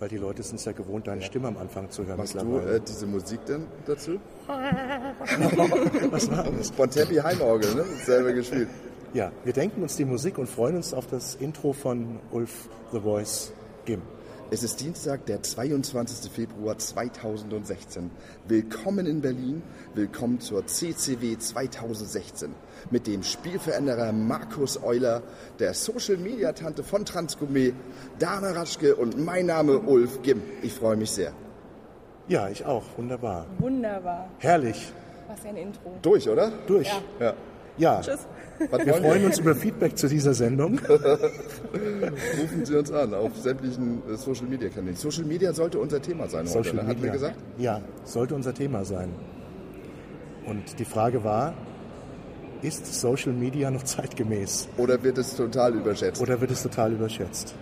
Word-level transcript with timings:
weil 0.00 0.08
die 0.08 0.16
Leute 0.16 0.42
sind 0.42 0.56
es 0.56 0.64
ja 0.64 0.72
gewohnt, 0.72 1.06
deine 1.06 1.20
Stimme 1.22 1.48
am 1.48 1.58
Anfang 1.58 1.90
zu 1.90 2.06
hören. 2.06 2.16
Machst 2.16 2.34
du 2.34 2.58
äh, 2.58 2.80
diese 2.80 3.06
Musik 3.06 3.44
denn 3.44 3.66
dazu? 3.86 4.18
Was 6.10 6.30
war 6.30 6.44
das? 6.50 6.70
Von 6.70 6.90
Teppi 6.90 7.16
Heimorgel, 7.16 7.74
ne? 7.74 7.84
Selber 8.04 8.32
gespielt. 8.32 8.68
Ja, 9.12 9.30
wir 9.44 9.52
denken 9.52 9.82
uns 9.82 9.96
die 9.96 10.06
Musik 10.06 10.38
und 10.38 10.48
freuen 10.48 10.76
uns 10.76 10.94
auf 10.94 11.06
das 11.06 11.34
Intro 11.34 11.74
von 11.74 12.18
Ulf 12.32 12.68
The 12.92 13.00
Voice 13.00 13.52
Gim. 13.84 14.00
Es 14.52 14.64
ist 14.64 14.80
Dienstag, 14.80 15.26
der 15.26 15.44
22. 15.44 16.28
Februar 16.28 16.76
2016. 16.76 18.10
Willkommen 18.48 19.06
in 19.06 19.20
Berlin, 19.20 19.62
willkommen 19.94 20.40
zur 20.40 20.66
CCW 20.66 21.38
2016 21.38 22.52
mit 22.90 23.06
dem 23.06 23.22
Spielveränderer 23.22 24.10
Markus 24.10 24.82
Euler, 24.82 25.22
der 25.60 25.72
Social-Media-Tante 25.72 26.82
von 26.82 27.04
Transgourmet, 27.04 27.74
Dana 28.18 28.50
Ratschke 28.50 28.96
und 28.96 29.24
mein 29.24 29.46
Name 29.46 29.78
Ulf 29.78 30.20
Gim. 30.22 30.42
Ich 30.62 30.72
freue 30.72 30.96
mich 30.96 31.12
sehr. 31.12 31.32
Ja, 32.26 32.48
ich 32.48 32.64
auch. 32.64 32.82
Wunderbar. 32.96 33.46
Wunderbar. 33.60 34.30
Herrlich. 34.38 34.92
Was 35.28 35.44
ein 35.44 35.58
Intro. 35.58 35.92
Durch, 36.02 36.28
oder? 36.28 36.50
Durch. 36.66 36.88
Ja. 36.88 37.26
Ja. 37.26 37.34
Ja. 37.80 38.00
Tschüss. 38.00 38.20
Was 38.70 38.84
Wir 38.84 38.92
freuen 38.94 39.24
uns 39.24 39.38
über 39.38 39.54
Feedback 39.54 39.96
zu 39.96 40.06
dieser 40.06 40.34
Sendung. 40.34 40.78
Rufen 42.40 42.64
Sie 42.64 42.76
uns 42.76 42.92
an 42.92 43.14
auf 43.14 43.34
sämtlichen 43.38 44.02
äh, 44.12 44.16
Social-Media-Kanälen. 44.16 44.96
Social 44.96 45.24
Media 45.24 45.52
sollte 45.54 45.78
unser 45.78 46.02
Thema 46.02 46.28
sein 46.28 46.40
heute, 46.40 46.50
Social 46.52 46.74
ne? 46.74 46.80
hatten 46.82 46.88
wir 46.90 46.96
Media. 46.96 47.12
gesagt? 47.12 47.36
Ja, 47.56 47.80
sollte 48.04 48.34
unser 48.34 48.52
Thema 48.52 48.84
sein. 48.84 49.08
Und 50.46 50.78
die 50.78 50.84
Frage 50.84 51.24
war, 51.24 51.54
ist 52.60 52.84
Social 53.00 53.32
Media 53.32 53.70
noch 53.70 53.82
zeitgemäß 53.84 54.68
Oder 54.76 55.02
wird 55.02 55.16
es 55.16 55.34
total 55.34 55.74
überschätzt? 55.74 56.20
oder 56.20 56.38
wird 56.40 56.50
es 56.50 56.62
total 56.62 56.92
überschätzt? 56.92 57.54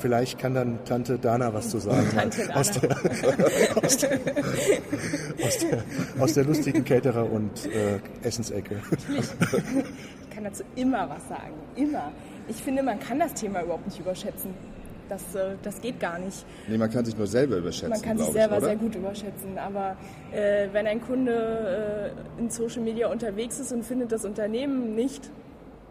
Vielleicht 0.00 0.38
kann 0.38 0.54
dann 0.54 0.84
Tante 0.84 1.18
Dana 1.18 1.52
was 1.52 1.70
zu 1.70 1.78
sagen. 1.78 2.08
Tante 2.14 2.46
Dana. 2.46 2.60
Aus, 2.60 2.70
der, 2.72 2.90
aus, 3.82 3.96
der, 3.98 4.20
aus, 5.44 5.58
der, 5.58 5.84
aus 6.18 6.34
der 6.34 6.44
lustigen 6.44 6.84
Caterer- 6.84 7.30
und 7.30 7.66
äh, 7.66 8.00
Essensecke. 8.26 8.80
Ich 9.18 10.34
kann 10.34 10.44
dazu 10.44 10.64
immer 10.76 11.08
was 11.08 11.28
sagen. 11.28 11.54
Immer. 11.76 12.12
Ich 12.48 12.56
finde, 12.56 12.82
man 12.82 12.98
kann 12.98 13.18
das 13.18 13.34
Thema 13.34 13.62
überhaupt 13.62 13.86
nicht 13.86 14.00
überschätzen. 14.00 14.54
Das, 15.10 15.34
äh, 15.34 15.56
das 15.62 15.80
geht 15.80 15.98
gar 15.98 16.18
nicht. 16.18 16.46
Nee, 16.68 16.78
man 16.78 16.88
kann 16.88 17.04
sich 17.04 17.16
nur 17.16 17.26
selber 17.26 17.56
überschätzen, 17.56 17.90
Man 17.90 18.02
kann 18.02 18.16
sich 18.16 18.28
selber 18.28 18.58
ich, 18.58 18.64
sehr 18.64 18.76
gut 18.76 18.94
überschätzen. 18.94 19.58
Aber 19.58 19.96
äh, 20.32 20.68
wenn 20.72 20.86
ein 20.86 21.00
Kunde 21.00 22.14
äh, 22.38 22.40
in 22.40 22.48
Social 22.48 22.82
Media 22.82 23.08
unterwegs 23.08 23.58
ist 23.58 23.72
und 23.72 23.84
findet 23.84 24.12
das 24.12 24.24
Unternehmen 24.24 24.94
nicht, 24.94 25.30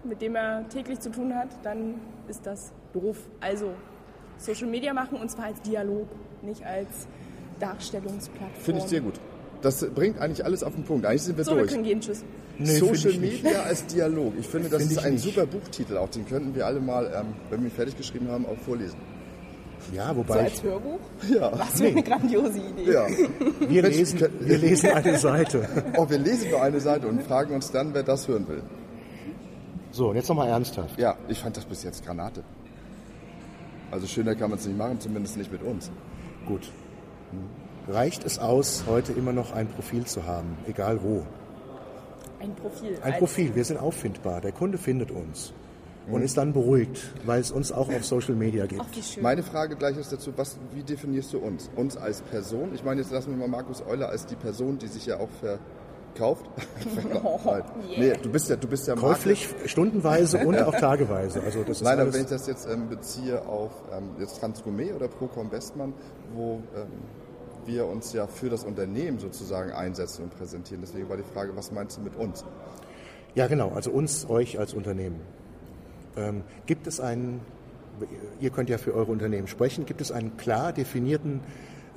mit 0.05 0.21
dem 0.21 0.35
er 0.35 0.67
täglich 0.69 1.02
zu 1.02 1.11
tun 1.11 1.35
hat, 1.35 1.49
dann 1.63 1.95
ist 2.30 2.45
das 2.45 2.71
doof. 2.93 3.17
Also 3.41 3.73
Social 4.39 4.67
Media 4.67 4.93
machen 4.93 5.17
und 5.19 5.29
zwar 5.29 5.45
als 5.45 5.61
Dialog, 5.61 6.07
nicht 6.41 6.65
als 6.65 6.87
Darstellungsplattform. 7.59 8.61
Finde 8.63 8.81
ich 8.81 8.87
sehr 8.87 9.01
gut. 9.01 9.19
Das 9.61 9.85
bringt 9.93 10.19
eigentlich 10.19 10.45
alles 10.45 10.63
auf 10.63 10.73
den 10.73 10.85
Punkt. 10.85 11.05
Eigentlich 11.05 11.23
sind 11.23 11.37
wir 11.37 11.43
So, 11.43 11.51
wir 11.51 11.59
durch. 11.59 11.71
können 11.71 11.83
gehen. 11.83 11.99
Tschüss. 11.99 12.23
Nee, 12.57 12.77
Social. 12.77 13.13
Media 13.13 13.61
als 13.63 13.85
Dialog. 13.85 14.33
Ich 14.39 14.47
finde, 14.47 14.69
das 14.69 14.79
Finde 14.81 14.95
ist 14.95 15.05
ein 15.05 15.13
nicht. 15.13 15.23
super 15.23 15.45
Buchtitel 15.45 15.97
auch. 15.97 16.09
Den 16.09 16.25
könnten 16.25 16.55
wir 16.55 16.65
alle 16.65 16.79
mal, 16.79 17.05
ähm, 17.13 17.27
wenn 17.49 17.61
wir 17.61 17.67
ihn 17.67 17.71
fertig 17.71 17.97
geschrieben 17.97 18.29
haben, 18.29 18.45
auch 18.45 18.57
vorlesen. 18.65 18.97
Ja, 19.93 20.09
So 20.09 20.17
wobei 20.17 20.39
als 20.43 20.53
ich, 20.55 20.63
Hörbuch? 20.63 20.99
Ja. 21.33 21.51
Was 21.57 21.79
für 21.79 21.87
eine 21.87 22.03
grandiose 22.03 22.59
Idee. 22.59 22.91
Ja. 22.91 23.07
wir, 23.67 23.81
lesen, 23.83 24.19
wir 24.41 24.57
lesen 24.57 24.89
eine 24.91 25.17
Seite. 25.17 25.67
Oh, 25.97 26.09
wir 26.09 26.17
lesen 26.19 26.51
nur 26.51 26.61
eine 26.61 26.79
Seite 26.81 27.07
und 27.07 27.23
fragen 27.23 27.53
uns 27.55 27.71
dann, 27.71 27.93
wer 27.93 28.03
das 28.03 28.27
hören 28.27 28.47
will. 28.47 28.61
So, 29.91 30.09
und 30.09 30.15
jetzt 30.17 30.27
nochmal 30.29 30.49
ernsthaft. 30.49 30.99
Ja, 30.99 31.15
ich 31.27 31.39
fand 31.39 31.57
das 31.57 31.65
bis 31.65 31.83
jetzt 31.83 32.05
Granate. 32.05 32.43
Also 33.91 34.07
schöner 34.07 34.35
kann 34.35 34.49
man 34.49 34.59
es 34.59 34.65
nicht 34.65 34.77
machen, 34.77 34.99
zumindest 34.99 35.37
nicht 35.37 35.51
mit 35.51 35.63
uns. 35.63 35.91
Gut. 36.45 36.71
Reicht 37.87 38.23
es 38.23 38.37
aus, 38.37 38.83
heute 38.87 39.13
immer 39.13 39.33
noch 39.33 39.51
ein 39.51 39.67
Profil 39.67 40.05
zu 40.05 40.25
haben, 40.25 40.57
egal 40.67 41.01
wo? 41.01 41.25
Ein 42.39 42.55
Profil. 42.55 42.97
Ein 43.01 43.17
Profil, 43.17 43.55
wir 43.55 43.65
sind 43.65 43.77
auffindbar. 43.77 44.41
Der 44.41 44.52
Kunde 44.52 44.77
findet 44.77 45.11
uns 45.11 45.53
und 46.08 46.21
ist 46.21 46.37
dann 46.37 46.53
beruhigt, 46.53 47.14
weil 47.25 47.41
es 47.41 47.52
uns 47.52 47.71
auch 47.71 47.89
auf 47.89 48.05
Social 48.05 48.36
Media 48.36 48.65
gibt. 48.65 48.81
Ach. 48.81 49.21
Meine 49.21 49.43
Frage 49.43 49.75
gleich 49.75 49.97
ist 49.97 50.11
dazu, 50.11 50.31
was, 50.35 50.58
wie 50.73 50.83
definierst 50.83 51.33
du 51.33 51.39
uns? 51.39 51.69
Uns 51.75 51.97
als 51.97 52.21
Person? 52.21 52.73
Ich 52.73 52.83
meine, 52.83 53.02
jetzt 53.02 53.11
lassen 53.11 53.31
wir 53.31 53.37
mal 53.37 53.47
Markus 53.47 53.83
Euler 53.85 54.09
als 54.09 54.25
die 54.25 54.35
Person, 54.35 54.77
die 54.77 54.87
sich 54.87 55.05
ja 55.05 55.17
auch 55.19 55.30
verkauft. 56.14 56.45
Nein. 57.45 57.64
Nee, 57.97 58.14
du 58.21 58.30
bist 58.31 58.49
ja, 58.49 58.55
du 58.55 58.67
bist 58.67 58.87
ja 58.87 58.95
Marke- 58.95 59.08
Käuflich 59.08 59.49
stundenweise 59.65 60.45
und 60.45 60.58
auch 60.61 60.75
tageweise. 60.75 61.42
Also 61.42 61.64
das 61.64 61.77
ist 61.77 61.83
Nein, 61.83 61.99
aber 61.99 62.14
wenn 62.14 62.21
ich 62.21 62.27
das 62.27 62.47
jetzt 62.47 62.67
ähm, 62.70 62.89
beziehe 62.89 63.45
auf 63.47 63.71
ähm, 63.92 64.09
jetzt 64.20 64.39
Transgourmet 64.39 64.93
oder 64.93 65.08
Procom 65.08 65.52
Westmann, 65.52 65.93
wo 66.33 66.61
ähm, 66.75 66.87
wir 67.65 67.86
uns 67.86 68.14
ja 68.14 68.27
für 68.27 68.49
das 68.49 68.64
Unternehmen 68.64 69.20
sozusagen 69.20 69.71
einsetzen 69.71 70.23
und 70.23 70.37
präsentieren. 70.37 70.81
Deswegen 70.81 71.09
war 71.09 71.17
die 71.17 71.23
Frage, 71.23 71.55
was 71.55 71.71
meinst 71.71 71.97
du 71.97 72.02
mit 72.02 72.15
uns? 72.15 72.43
ja 73.36 73.45
genau, 73.47 73.70
also 73.76 73.91
uns, 73.91 74.27
euch 74.27 74.58
als 74.58 74.73
Unternehmen. 74.73 75.21
Ähm, 76.17 76.43
gibt 76.65 76.87
es 76.87 76.99
einen, 76.99 77.41
ihr 78.39 78.49
könnt 78.49 78.70
ja 78.70 78.80
für 78.80 78.93
eure 78.95 79.11
Unternehmen 79.11 79.47
sprechen, 79.47 79.86
gibt 79.86 80.02
es 80.02 80.11
einen 80.11 80.36
klar 80.36 80.73
definierten 80.73 81.41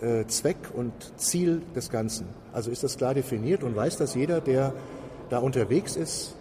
äh, 0.02 0.26
Zweck 0.26 0.56
und 0.74 0.92
Ziel 1.16 1.62
des 1.74 1.90
Ganzen? 1.90 2.26
Also 2.52 2.70
ist 2.70 2.82
das 2.82 2.96
klar 2.96 3.14
definiert 3.14 3.62
und 3.62 3.74
weiß 3.76 3.96
das 3.96 4.14
jeder, 4.14 4.40
der 4.40 4.72
da 5.30 5.38
unterwegs 5.38 5.96
ist, 5.96 6.36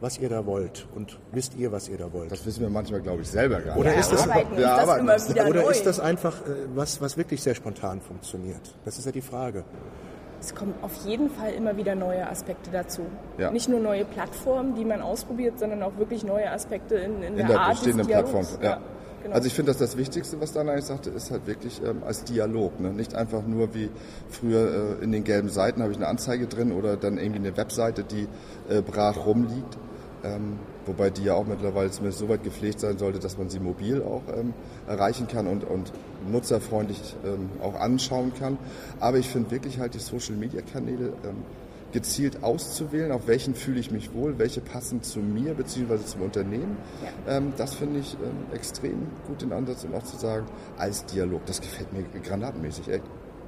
was 0.00 0.18
ihr 0.18 0.28
da 0.28 0.44
wollt 0.46 0.86
und 0.96 1.18
wisst 1.30 1.54
ihr, 1.56 1.70
was 1.70 1.88
ihr 1.88 1.96
da 1.96 2.12
wollt? 2.12 2.30
Das 2.32 2.44
wissen 2.44 2.60
wir 2.62 2.68
manchmal, 2.68 3.00
glaube 3.00 3.22
ich, 3.22 3.28
selber 3.30 3.60
gar 3.60 3.76
Oder 3.78 3.90
nicht. 3.90 4.00
ist 4.00 4.12
das- 4.12 4.26
Ja, 4.26 4.84
das 4.84 5.48
Oder 5.48 5.70
ist 5.70 5.86
das 5.86 6.00
einfach 6.00 6.40
äh, 6.40 6.66
was, 6.74 7.00
was 7.00 7.16
wirklich 7.16 7.40
sehr 7.40 7.54
spontan 7.54 8.00
funktioniert? 8.00 8.74
Das 8.84 8.98
ist 8.98 9.06
ja 9.06 9.12
die 9.12 9.20
Frage. 9.22 9.64
Es 10.40 10.52
kommen 10.56 10.74
auf 10.82 10.90
jeden 11.06 11.30
Fall 11.30 11.52
immer 11.52 11.76
wieder 11.76 11.94
neue 11.94 12.28
Aspekte 12.28 12.68
dazu. 12.72 13.02
Ja. 13.38 13.52
Nicht 13.52 13.68
nur 13.68 13.78
neue 13.78 14.04
Plattformen, 14.04 14.74
die 14.74 14.84
man 14.84 15.00
ausprobiert, 15.00 15.60
sondern 15.60 15.84
auch 15.84 15.96
wirklich 15.98 16.24
neue 16.24 16.50
Aspekte 16.50 16.96
in, 16.96 17.18
in, 17.18 17.22
in 17.22 17.36
der, 17.36 17.46
der 17.46 17.60
Art 17.60 17.70
bestehenden. 17.74 18.06
Plattform. 18.08 18.44
Ja. 18.60 18.80
Genau. 19.22 19.34
Also 19.34 19.46
ich 19.46 19.54
finde, 19.54 19.70
dass 19.70 19.78
das 19.78 19.96
Wichtigste, 19.96 20.40
was 20.40 20.52
Dana 20.52 20.72
eigentlich 20.72 20.86
sagte, 20.86 21.10
ist 21.10 21.30
halt 21.30 21.46
wirklich 21.46 21.80
ähm, 21.84 22.02
als 22.04 22.24
Dialog. 22.24 22.80
Ne? 22.80 22.92
Nicht 22.92 23.14
einfach 23.14 23.46
nur 23.46 23.74
wie 23.74 23.90
früher 24.30 24.98
äh, 25.00 25.04
in 25.04 25.12
den 25.12 25.24
gelben 25.24 25.48
Seiten 25.48 25.82
habe 25.82 25.92
ich 25.92 25.98
eine 25.98 26.08
Anzeige 26.08 26.46
drin 26.46 26.72
oder 26.72 26.96
dann 26.96 27.18
irgendwie 27.18 27.40
eine 27.40 27.56
Webseite, 27.56 28.04
die 28.04 28.28
äh, 28.68 28.82
brach 28.82 29.26
rumliegt. 29.26 29.78
Ähm, 30.24 30.58
wobei 30.86 31.10
die 31.10 31.24
ja 31.24 31.34
auch 31.34 31.46
mittlerweile 31.46 31.90
zumindest 31.90 32.20
so 32.20 32.28
weit 32.28 32.44
gepflegt 32.44 32.78
sein 32.78 32.96
sollte, 32.96 33.18
dass 33.18 33.38
man 33.38 33.50
sie 33.50 33.58
mobil 33.58 34.02
auch 34.02 34.22
ähm, 34.36 34.54
erreichen 34.86 35.26
kann 35.26 35.46
und, 35.48 35.64
und 35.64 35.92
nutzerfreundlich 36.30 37.16
ähm, 37.24 37.50
auch 37.60 37.74
anschauen 37.74 38.32
kann. 38.38 38.58
Aber 39.00 39.18
ich 39.18 39.28
finde 39.28 39.50
wirklich 39.50 39.80
halt 39.80 39.94
die 39.94 39.98
Social-Media-Kanäle 39.98 41.12
ähm, 41.24 41.42
gezielt 41.92 42.42
auszuwählen, 42.42 43.12
auf 43.12 43.26
welchen 43.26 43.54
fühle 43.54 43.78
ich 43.80 43.90
mich 43.90 44.14
wohl, 44.14 44.38
welche 44.38 44.60
passen 44.60 45.02
zu 45.02 45.20
mir 45.20 45.54
bzw. 45.54 45.98
zum 46.04 46.22
Unternehmen. 46.22 46.76
Ähm, 47.28 47.52
das 47.56 47.74
finde 47.74 48.00
ich 48.00 48.14
ähm, 48.14 48.54
extrem 48.54 49.06
gut 49.26 49.42
den 49.42 49.52
Ansatz 49.52 49.84
und 49.84 49.94
auch 49.94 50.02
zu 50.02 50.16
sagen, 50.16 50.46
als 50.78 51.04
Dialog, 51.06 51.44
das 51.46 51.60
gefällt 51.60 51.92
mir 51.92 52.02
granatenmäßig. 52.20 52.88
Ey. 52.88 53.00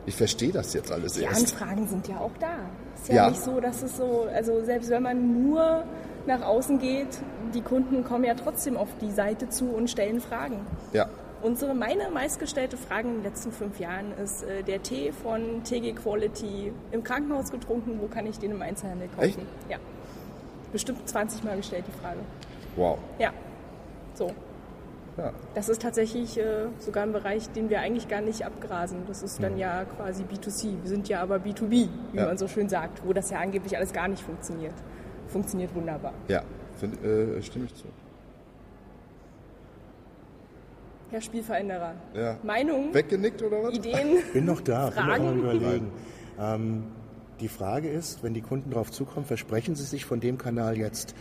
Ich 0.06 0.16
verstehe 0.16 0.52
das 0.52 0.74
jetzt 0.74 0.92
alles 0.92 1.14
Die 1.14 1.22
erst. 1.22 1.54
Anfragen 1.54 1.88
sind 1.88 2.06
ja 2.08 2.18
auch 2.18 2.36
da. 2.38 2.52
Ist 2.94 3.08
ja, 3.08 3.14
Ja. 3.14 3.30
nicht 3.30 3.42
so, 3.42 3.58
dass 3.60 3.82
es 3.82 3.96
so, 3.96 4.26
also 4.34 4.62
selbst 4.62 4.90
wenn 4.90 5.02
man 5.02 5.48
nur 5.48 5.84
nach 6.26 6.42
außen 6.42 6.78
geht, 6.78 7.08
die 7.54 7.62
Kunden 7.62 8.04
kommen 8.04 8.24
ja 8.24 8.34
trotzdem 8.34 8.76
auf 8.76 8.88
die 9.00 9.10
Seite 9.10 9.48
zu 9.48 9.66
und 9.70 9.88
stellen 9.88 10.20
Fragen. 10.20 10.66
Ja, 10.92 11.06
Unsere, 11.44 11.74
meine 11.74 12.08
meistgestellte 12.10 12.78
Frage 12.78 13.06
in 13.06 13.16
den 13.16 13.22
letzten 13.22 13.52
fünf 13.52 13.78
Jahren 13.78 14.12
ist 14.16 14.44
äh, 14.44 14.62
der 14.62 14.82
Tee 14.82 15.12
von 15.12 15.62
TG 15.62 15.92
Quality 15.92 16.72
im 16.90 17.04
Krankenhaus 17.04 17.50
getrunken, 17.50 17.98
wo 18.00 18.06
kann 18.08 18.26
ich 18.26 18.38
den 18.38 18.52
im 18.52 18.62
Einzelhandel 18.62 19.08
kaufen? 19.08 19.26
Echt? 19.26 19.38
Ja. 19.68 19.76
Bestimmt 20.72 21.06
20 21.06 21.44
Mal 21.44 21.58
gestellt 21.58 21.84
die 21.86 22.00
Frage. 22.00 22.20
wow. 22.76 22.98
Ja. 23.18 23.30
So. 24.14 24.30
Ja. 25.18 25.32
Das 25.54 25.68
ist 25.68 25.82
tatsächlich 25.82 26.38
äh, 26.38 26.66
sogar 26.78 27.02
ein 27.02 27.12
Bereich, 27.12 27.50
den 27.50 27.68
wir 27.68 27.80
eigentlich 27.80 28.08
gar 28.08 28.22
nicht 28.22 28.46
abgrasen. 28.46 29.00
Das 29.06 29.22
ist 29.22 29.42
dann 29.42 29.58
ja 29.58 29.84
quasi 29.84 30.22
B2C. 30.24 30.82
Wir 30.82 30.88
sind 30.88 31.10
ja 31.10 31.20
aber 31.20 31.36
B2B, 31.36 31.70
wie 31.70 31.88
Ja. 32.14 32.24
man 32.24 32.38
so 32.38 32.48
schön 32.48 32.70
sagt, 32.70 33.06
wo 33.06 33.12
das 33.12 33.28
ja 33.28 33.38
angeblich 33.38 33.76
alles 33.76 33.92
gar 33.92 34.08
nicht 34.08 34.22
funktioniert. 34.22 34.72
Funktioniert 35.28 35.74
wunderbar. 35.74 36.14
Ja, 36.28 36.42
find, 36.80 37.04
äh, 37.04 37.42
stimme 37.42 37.66
ich 37.66 37.74
zu. 37.74 37.84
Herr 41.14 41.20
Spielveränderer. 41.20 41.94
Ja. 42.12 42.38
Meinung, 42.42 42.92
Weggenickt 42.92 43.40
oder 43.40 43.62
was? 43.62 43.74
Ideen? 43.74 44.16
Bin 44.32 44.46
noch 44.46 44.60
da, 44.60 44.86
bin 44.90 44.96
noch 44.96 45.04
Fragen? 45.04 45.28
am 45.28 45.38
überlegen. 45.38 45.92
Ähm, 46.40 46.82
die 47.38 47.46
Frage 47.46 47.88
ist, 47.88 48.24
wenn 48.24 48.34
die 48.34 48.40
Kunden 48.40 48.70
darauf 48.70 48.90
zukommen, 48.90 49.24
versprechen 49.24 49.76
sie 49.76 49.84
sich 49.84 50.04
von 50.04 50.18
dem 50.18 50.38
Kanal 50.38 50.76
jetzt 50.76 51.14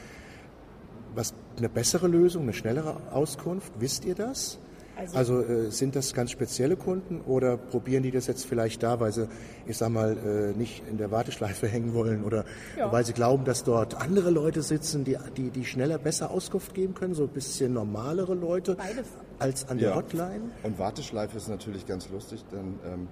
was 1.13 1.35
eine 1.59 1.69
bessere 1.69 2.07
Lösung, 2.07 2.41
eine 2.41 2.53
schnellere 2.53 2.97
Auskunft? 3.11 3.71
Wisst 3.77 4.03
ihr 4.05 4.15
das? 4.15 4.57
Also- 4.95 5.17
Also, 5.17 5.41
äh, 5.41 5.69
sind 5.71 5.95
das 5.95 6.13
ganz 6.13 6.31
spezielle 6.31 6.75
Kunden 6.75 7.21
oder 7.21 7.57
probieren 7.57 8.01
die 8.03 8.09
das 8.11 8.25
jetzt 8.27 8.45
vielleicht 8.47 8.81
da, 8.83 8.99
weil 8.99 9.11
sie, 9.11 9.27
ich 9.67 9.77
sag 9.77 9.89
mal, 9.89 10.17
äh, 10.17 10.57
nicht 10.57 10.83
in 10.89 10.97
der 10.97 11.09
Warteschleife 11.11 11.67
hängen 11.75 11.93
wollen 11.93 12.23
oder 12.23 12.45
Ja. 12.77 12.91
weil 12.91 13.03
sie 13.05 13.13
glauben, 13.13 13.43
dass 13.45 13.63
dort 13.63 13.99
andere 14.01 14.31
Leute 14.31 14.61
sitzen, 14.63 15.03
die, 15.03 15.17
die, 15.37 15.49
die 15.51 15.65
schneller, 15.65 15.97
besser 15.99 16.31
Auskunft 16.31 16.73
geben 16.73 16.95
können, 16.95 17.13
so 17.15 17.23
ein 17.23 17.29
bisschen 17.29 17.73
normalere 17.73 18.33
Leute? 18.35 18.75
Beides. 18.75 19.05
Als 19.43 19.67
an 19.67 19.77
der 19.77 19.95
Hotline. 19.95 20.51
Und 20.63 20.79
Warteschleife 20.79 21.37
ist 21.37 21.47
natürlich 21.47 21.85
ganz 21.85 22.09
lustig, 22.09 22.43
denn 22.51 22.79
ähm, 22.85 23.07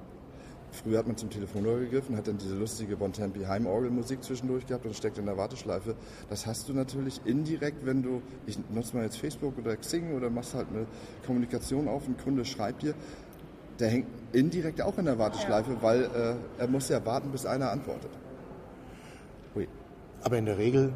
früher 0.71 0.99
hat 0.99 1.07
man 1.07 1.17
zum 1.17 1.29
Telefonhörer 1.29 1.81
gegriffen, 1.81 2.15
hat 2.15 2.27
dann 2.27 2.37
diese 2.37 2.55
lustige 2.55 2.95
Bontempi 2.97 3.43
Heimorgelmusik 3.43 4.23
zwischendurch 4.23 4.65
gehabt 4.65 4.85
und 4.85 4.95
steckt 4.95 5.17
in 5.17 5.25
der 5.25 5.37
Warteschleife. 5.37 5.95
Das 6.29 6.45
hast 6.45 6.69
du 6.69 6.73
natürlich 6.73 7.21
indirekt, 7.25 7.85
wenn 7.85 8.01
du, 8.01 8.21
ich 8.45 8.57
nutze 8.69 8.95
mal 8.95 9.03
jetzt 9.03 9.17
Facebook 9.17 9.57
oder 9.57 9.75
Xing 9.75 10.13
oder 10.15 10.29
machst 10.29 10.53
halt 10.53 10.67
eine 10.69 10.85
Kommunikation 11.25 11.87
auf, 11.87 12.07
ein 12.07 12.17
Kunde 12.17 12.45
schreibt 12.45 12.83
dir, 12.83 12.95
der 13.79 13.89
hängt 13.89 14.07
indirekt 14.31 14.81
auch 14.81 14.97
in 14.97 15.05
der 15.05 15.17
Warteschleife, 15.17 15.73
ja. 15.73 15.81
weil 15.81 16.03
äh, 16.03 16.61
er 16.61 16.67
muss 16.67 16.87
ja 16.89 17.03
warten, 17.05 17.31
bis 17.31 17.45
einer 17.45 17.71
antwortet. 17.71 18.11
Ui. 19.55 19.67
Aber 20.23 20.37
in 20.37 20.45
der 20.45 20.57
Regel 20.57 20.93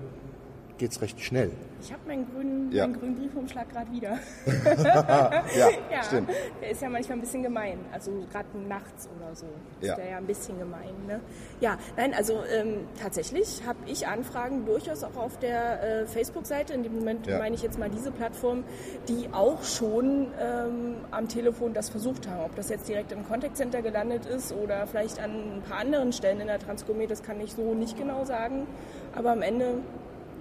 geht 0.78 0.92
es 0.92 1.02
recht 1.02 1.20
schnell. 1.20 1.52
Ich 1.82 1.92
habe 1.92 2.02
meinen 2.08 2.26
grünen, 2.32 2.72
ja. 2.72 2.88
meinen 2.88 3.00
grünen 3.00 3.16
Briefumschlag 3.16 3.70
gerade 3.70 3.92
wieder. 3.92 4.18
ja, 5.56 5.70
ja, 5.92 6.04
stimmt. 6.04 6.30
Der 6.62 6.72
ist 6.72 6.82
ja 6.82 6.90
manchmal 6.90 7.18
ein 7.18 7.22
bisschen 7.22 7.44
gemein. 7.44 7.78
Also 7.92 8.12
gerade 8.32 8.48
nachts 8.68 9.08
oder 9.16 9.36
so 9.36 9.46
ist 9.82 9.88
ja. 9.88 9.96
der 9.96 10.10
ja 10.10 10.18
ein 10.18 10.26
bisschen 10.26 10.58
gemein. 10.58 10.94
Ne? 11.08 11.20
Ja, 11.62 11.78
nein, 11.96 12.14
also 12.14 12.42
ähm, 12.52 12.88
tatsächlich 13.00 13.62
habe 13.66 13.80
ich 13.86 14.08
Anfragen 14.08 14.66
durchaus 14.66 15.04
auch 15.04 15.16
auf 15.16 15.38
der 15.38 16.02
äh, 16.02 16.06
Facebook-Seite. 16.08 16.74
In 16.74 16.84
dem 16.84 16.96
Moment 16.96 17.28
ja. 17.28 17.38
meine 17.38 17.56
ich 17.56 17.62
jetzt 17.62 17.78
mal 17.78 17.90
diese 17.90 18.12
Plattform, 18.12 18.64
die 19.08 19.30
auch 19.32 19.64
schon 19.64 20.28
ähm, 20.42 20.96
am 21.12 21.28
Telefon 21.28 21.74
das 21.74 21.90
versucht 21.90 22.28
haben. 22.28 22.46
Ob 22.46 22.56
das 22.56 22.70
jetzt 22.70 22.88
direkt 22.88 23.12
im 23.12 23.26
Contact 23.28 23.58
Center 23.58 23.82
gelandet 23.82 24.26
ist 24.26 24.52
oder 24.54 24.88
vielleicht 24.88 25.20
an 25.20 25.58
ein 25.58 25.62
paar 25.62 25.80
anderen 25.80 26.12
Stellen 26.12 26.42
in 26.42 26.48
der 26.48 26.60
Transgourmet, 26.60 27.10
das 27.10 27.24
kann 27.24 27.40
ich 27.40 27.54
so 27.54 27.74
nicht 27.74 27.98
genau 27.98 28.26
sagen. 28.26 28.68
Aber 29.14 29.32
am 29.32 29.42
Ende 29.42 29.80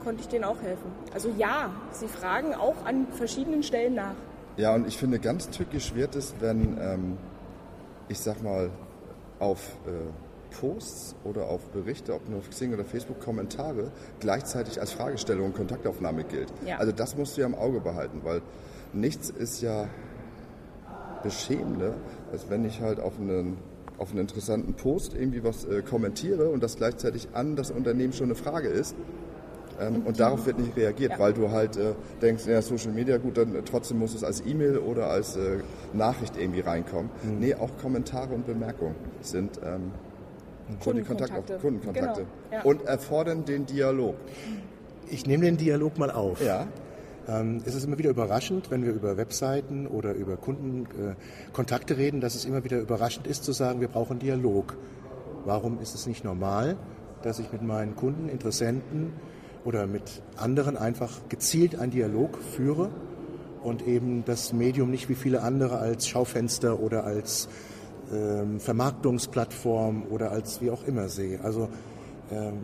konnte 0.02 0.22
ich 0.22 0.28
denen 0.28 0.44
auch 0.44 0.60
helfen. 0.62 0.90
Also 1.12 1.30
ja, 1.36 1.70
sie 1.92 2.08
fragen 2.08 2.54
auch 2.54 2.84
an 2.84 3.06
verschiedenen 3.12 3.62
Stellen 3.62 3.94
nach. 3.94 4.14
Ja, 4.56 4.74
und 4.74 4.86
ich 4.86 4.96
finde 4.96 5.18
ganz 5.18 5.50
tückisch 5.50 5.94
wird 5.94 6.14
es, 6.14 6.34
wenn, 6.40 6.78
ähm, 6.80 7.16
ich 8.08 8.20
sag 8.20 8.42
mal, 8.42 8.70
auf 9.40 9.76
äh, 9.86 9.90
Posts 10.60 11.16
oder 11.24 11.48
auf 11.48 11.60
Berichte, 11.70 12.14
ob 12.14 12.28
nur 12.28 12.38
auf 12.38 12.50
Xing 12.50 12.72
oder 12.72 12.84
Facebook, 12.84 13.20
Kommentare 13.20 13.90
gleichzeitig 14.20 14.80
als 14.80 14.92
Fragestellung 14.92 15.46
und 15.46 15.56
Kontaktaufnahme 15.56 16.24
gilt. 16.24 16.52
Ja. 16.64 16.78
Also 16.78 16.92
das 16.92 17.16
musst 17.16 17.36
du 17.36 17.40
ja 17.40 17.46
im 17.46 17.54
Auge 17.54 17.80
behalten, 17.80 18.20
weil 18.22 18.42
nichts 18.92 19.30
ist 19.30 19.60
ja 19.60 19.88
beschämender, 21.24 21.94
als 22.30 22.48
wenn 22.50 22.64
ich 22.64 22.80
halt 22.80 23.00
auf 23.00 23.18
einen 23.18 23.56
auf 23.96 24.10
einen 24.10 24.20
interessanten 24.20 24.74
Post 24.74 25.14
irgendwie 25.14 25.44
was 25.44 25.64
äh, 25.64 25.82
kommentiere 25.82 26.48
und 26.48 26.62
das 26.62 26.76
gleichzeitig 26.76 27.28
an 27.32 27.54
das 27.54 27.70
Unternehmen 27.70 28.12
schon 28.12 28.26
eine 28.26 28.34
Frage 28.34 28.68
ist 28.68 28.96
ähm, 29.80 30.02
und 30.04 30.20
darauf 30.20 30.46
wird 30.46 30.58
nicht 30.58 30.76
reagiert, 30.76 31.12
ja. 31.12 31.18
weil 31.18 31.32
du 31.32 31.50
halt 31.50 31.76
äh, 31.76 31.94
denkst, 32.22 32.46
ja, 32.46 32.62
Social 32.62 32.92
Media, 32.92 33.16
gut, 33.18 33.36
dann 33.36 33.54
äh, 33.54 33.62
trotzdem 33.62 33.98
muss 33.98 34.14
es 34.14 34.24
als 34.24 34.44
E-Mail 34.46 34.78
oder 34.78 35.08
als 35.08 35.36
äh, 35.36 35.58
Nachricht 35.92 36.36
irgendwie 36.36 36.60
reinkommen. 36.60 37.10
Mhm. 37.22 37.38
Nee, 37.38 37.54
auch 37.54 37.70
Kommentare 37.80 38.34
und 38.34 38.46
Bemerkungen 38.46 38.94
sind 39.20 39.60
ähm, 39.64 39.92
Kundenkontakte, 40.82 41.58
Kundenkontakte. 41.58 42.22
Genau. 42.50 42.56
Ja. 42.56 42.62
und 42.62 42.84
erfordern 42.86 43.44
den 43.44 43.66
Dialog. 43.66 44.16
Ich 45.10 45.26
nehme 45.26 45.44
den 45.44 45.56
Dialog 45.56 45.98
mal 45.98 46.10
auf. 46.10 46.42
Ja. 46.42 46.66
Ähm, 47.28 47.62
es 47.64 47.74
ist 47.74 47.84
immer 47.84 47.98
wieder 47.98 48.10
überraschend, 48.10 48.70
wenn 48.70 48.84
wir 48.84 48.92
über 48.92 49.16
Webseiten 49.16 49.86
oder 49.86 50.14
über 50.14 50.36
Kundenkontakte 50.36 51.94
äh, 51.94 51.96
reden, 51.96 52.20
dass 52.20 52.34
es 52.34 52.44
immer 52.44 52.64
wieder 52.64 52.78
überraschend 52.78 53.26
ist 53.26 53.44
zu 53.44 53.52
sagen, 53.52 53.80
wir 53.80 53.88
brauchen 53.88 54.18
Dialog. 54.18 54.76
Warum 55.44 55.80
ist 55.80 55.94
es 55.94 56.06
nicht 56.06 56.24
normal, 56.24 56.76
dass 57.22 57.38
ich 57.38 57.52
mit 57.52 57.62
meinen 57.62 57.96
Kunden, 57.96 58.28
Interessenten 58.28 59.12
oder 59.64 59.86
mit 59.86 60.22
anderen 60.36 60.76
einfach 60.76 61.28
gezielt 61.28 61.78
einen 61.78 61.90
Dialog 61.90 62.38
führe 62.38 62.90
und 63.62 63.86
eben 63.86 64.24
das 64.24 64.52
Medium 64.52 64.90
nicht 64.90 65.08
wie 65.08 65.14
viele 65.14 65.42
andere 65.42 65.78
als 65.78 66.06
Schaufenster 66.06 66.80
oder 66.80 67.04
als 67.04 67.48
ähm, 68.12 68.60
Vermarktungsplattform 68.60 70.04
oder 70.10 70.30
als 70.30 70.60
wie 70.60 70.70
auch 70.70 70.84
immer 70.84 71.08
sehe. 71.08 71.40
Also 71.42 71.68
ähm, 72.30 72.58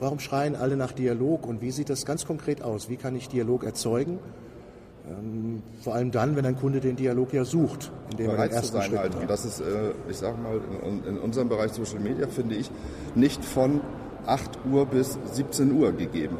warum 0.00 0.18
schreien 0.18 0.56
alle 0.56 0.76
nach 0.76 0.92
Dialog 0.92 1.46
und 1.46 1.60
wie 1.60 1.70
sieht 1.70 1.88
das 1.88 2.04
ganz 2.04 2.26
konkret 2.26 2.62
aus? 2.62 2.88
Wie 2.88 2.96
kann 2.96 3.14
ich 3.14 3.28
Dialog 3.28 3.64
erzeugen? 3.64 4.18
Ähm, 5.08 5.62
vor 5.82 5.94
allem 5.94 6.10
dann, 6.10 6.34
wenn 6.34 6.44
ein 6.46 6.56
Kunde 6.56 6.80
den 6.80 6.96
Dialog 6.96 7.32
ja 7.32 7.44
sucht, 7.44 7.92
indem 8.10 8.30
er 8.30 8.48
den 8.48 8.50
ersten 8.50 8.66
zu 8.66 8.72
sein 8.72 8.82
Schritt 8.82 8.98
halt. 8.98 9.14
Und 9.14 9.30
das 9.30 9.44
ist, 9.44 9.60
äh, 9.60 9.92
ich 10.08 10.16
sage 10.16 10.36
mal, 10.36 10.60
in, 10.84 11.04
in 11.04 11.18
unserem 11.18 11.48
Bereich 11.48 11.72
Social 11.72 12.00
Media 12.00 12.26
finde 12.26 12.56
ich 12.56 12.70
nicht 13.14 13.44
von 13.44 13.80
8 14.26 14.58
Uhr 14.70 14.86
bis 14.86 15.18
17 15.32 15.72
Uhr 15.72 15.92
gegeben. 15.92 16.38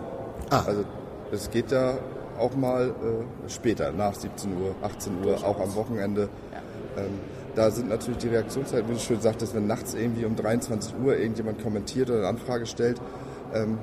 Ah. 0.51 0.65
Also 0.67 0.85
es 1.33 1.51
geht 1.51 1.71
ja 1.71 1.95
auch 2.39 2.55
mal 2.55 2.89
äh, 2.89 3.51
später, 3.51 3.93
nach 3.93 4.15
17 4.15 4.53
Uhr, 4.53 4.75
18 4.83 5.25
Uhr, 5.25 5.45
auch 5.45 5.61
am 5.61 5.75
Wochenende. 5.75 6.29
Ja. 6.53 7.03
Ähm, 7.03 7.19
da 7.55 7.71
sind 7.71 7.89
natürlich 7.89 8.19
die 8.19 8.29
Reaktionszeiten, 8.29 8.89
wie 8.89 8.95
du 8.95 8.99
schön 8.99 9.21
sagtest, 9.21 9.55
wenn 9.55 9.67
nachts 9.67 9.95
irgendwie 9.95 10.27
um 10.27 10.37
23 10.37 10.95
Uhr 11.03 11.17
irgendjemand 11.17 11.63
kommentiert 11.63 12.11
oder 12.11 12.19
eine 12.19 12.29
Anfrage 12.29 12.67
stellt, 12.67 13.01
ähm, 13.55 13.79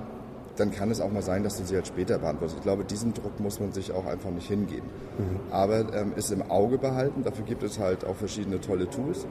dann 0.56 0.70
kann 0.70 0.92
es 0.92 1.02
auch 1.02 1.12
mal 1.12 1.24
sein, 1.24 1.44
dass 1.44 1.58
du 1.58 1.66
sie 1.66 1.74
halt 1.74 1.88
später 1.88 2.20
beantwortest. 2.20 2.58
Ich 2.60 2.64
glaube, 2.64 2.86
diesen 2.86 3.16
Druck 3.16 3.40
muss 3.40 3.60
man 3.60 3.72
sich 3.72 3.92
auch 3.92 4.06
einfach 4.06 4.30
nicht 4.30 4.48
hingeben. 4.48 4.88
Mhm. 5.18 5.52
Aber 5.52 5.92
ähm, 5.96 6.14
ist 6.16 6.32
im 6.32 6.44
Auge 6.52 6.78
behalten, 6.78 7.24
dafür 7.24 7.46
gibt 7.46 7.64
es 7.64 7.80
halt 7.80 8.06
auch 8.06 8.16
verschiedene 8.16 8.62
tolle 8.62 8.88
Tools. 8.88 9.26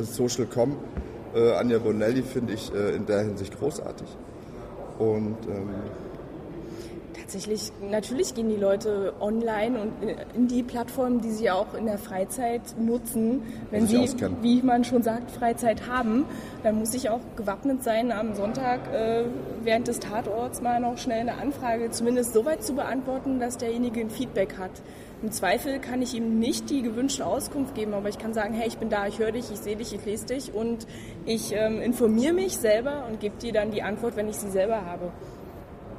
Social.com 0.00 0.72
äh, 0.72 0.74
Anja 1.36 1.78
Bonelli 1.78 2.22
finde 2.22 2.54
ich 2.54 2.72
äh, 2.74 2.94
in 2.94 3.06
der 3.06 3.20
Hinsicht 3.20 3.58
großartig. 3.58 4.08
Und 4.98 5.36
ähm, 5.48 5.68
tatsächlich, 7.26 7.72
natürlich 7.82 8.34
gehen 8.34 8.48
die 8.48 8.56
Leute 8.56 9.14
online 9.20 9.80
und 9.80 9.92
in 10.34 10.46
die 10.46 10.62
Plattformen, 10.62 11.20
die 11.20 11.32
sie 11.32 11.50
auch 11.50 11.74
in 11.74 11.86
der 11.86 11.98
Freizeit 11.98 12.62
nutzen. 12.78 13.42
Wenn 13.72 13.88
sie, 13.88 14.08
wie 14.42 14.62
man 14.62 14.84
schon 14.84 15.02
sagt, 15.02 15.32
Freizeit 15.32 15.88
haben, 15.88 16.24
dann 16.62 16.78
muss 16.78 16.94
ich 16.94 17.10
auch 17.10 17.20
gewappnet 17.34 17.82
sein, 17.82 18.12
am 18.12 18.34
Sonntag 18.34 18.80
äh, 18.92 19.24
während 19.64 19.88
des 19.88 19.98
Tatorts 19.98 20.62
mal 20.62 20.80
noch 20.80 20.98
schnell 20.98 21.20
eine 21.20 21.34
Anfrage 21.34 21.90
zumindest 21.90 22.32
so 22.32 22.44
weit 22.44 22.62
zu 22.62 22.74
beantworten, 22.74 23.40
dass 23.40 23.58
derjenige 23.58 24.00
ein 24.00 24.10
Feedback 24.10 24.56
hat. 24.56 24.70
Im 25.22 25.32
Zweifel 25.32 25.80
kann 25.80 26.02
ich 26.02 26.14
ihm 26.14 26.38
nicht 26.38 26.70
die 26.70 26.82
gewünschte 26.82 27.26
Auskunft 27.26 27.74
geben, 27.74 27.94
aber 27.94 28.08
ich 28.08 28.18
kann 28.18 28.34
sagen, 28.34 28.54
hey, 28.54 28.68
ich 28.68 28.78
bin 28.78 28.90
da, 28.90 29.08
ich 29.08 29.18
höre 29.18 29.32
dich, 29.32 29.50
ich 29.50 29.58
sehe 29.58 29.74
dich, 29.74 29.92
ich 29.92 30.04
lese 30.04 30.26
dich 30.26 30.54
und 30.54 30.86
ich 31.24 31.52
ähm, 31.52 31.80
informiere 31.80 32.34
mich 32.34 32.56
selber 32.58 33.06
und 33.08 33.18
gebe 33.18 33.36
dir 33.38 33.52
dann 33.52 33.72
die 33.72 33.82
Antwort, 33.82 34.14
wenn 34.14 34.28
ich 34.28 34.36
sie 34.36 34.50
selber 34.50 34.84
habe. 34.84 35.10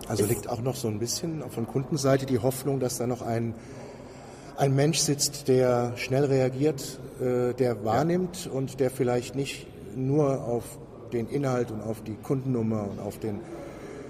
Also 0.09 0.25
liegt 0.25 0.49
auch 0.49 0.61
noch 0.61 0.75
so 0.75 0.87
ein 0.87 0.99
bisschen 0.99 1.43
von 1.49 1.67
Kundenseite 1.67 2.25
die 2.25 2.39
Hoffnung, 2.39 2.79
dass 2.79 2.97
da 2.97 3.07
noch 3.07 3.21
ein, 3.21 3.53
ein 4.55 4.75
Mensch 4.75 4.99
sitzt, 4.99 5.47
der 5.47 5.93
schnell 5.97 6.25
reagiert, 6.25 6.99
äh, 7.19 7.53
der 7.53 7.83
wahrnimmt 7.83 8.45
ja. 8.45 8.51
und 8.51 8.79
der 8.79 8.89
vielleicht 8.89 9.35
nicht 9.35 9.67
nur 9.95 10.45
auf 10.45 10.63
den 11.13 11.27
Inhalt 11.27 11.71
und 11.71 11.81
auf 11.81 12.01
die 12.03 12.15
Kundennummer 12.15 12.87
und 12.89 12.99
auf 12.99 13.19
den 13.19 13.39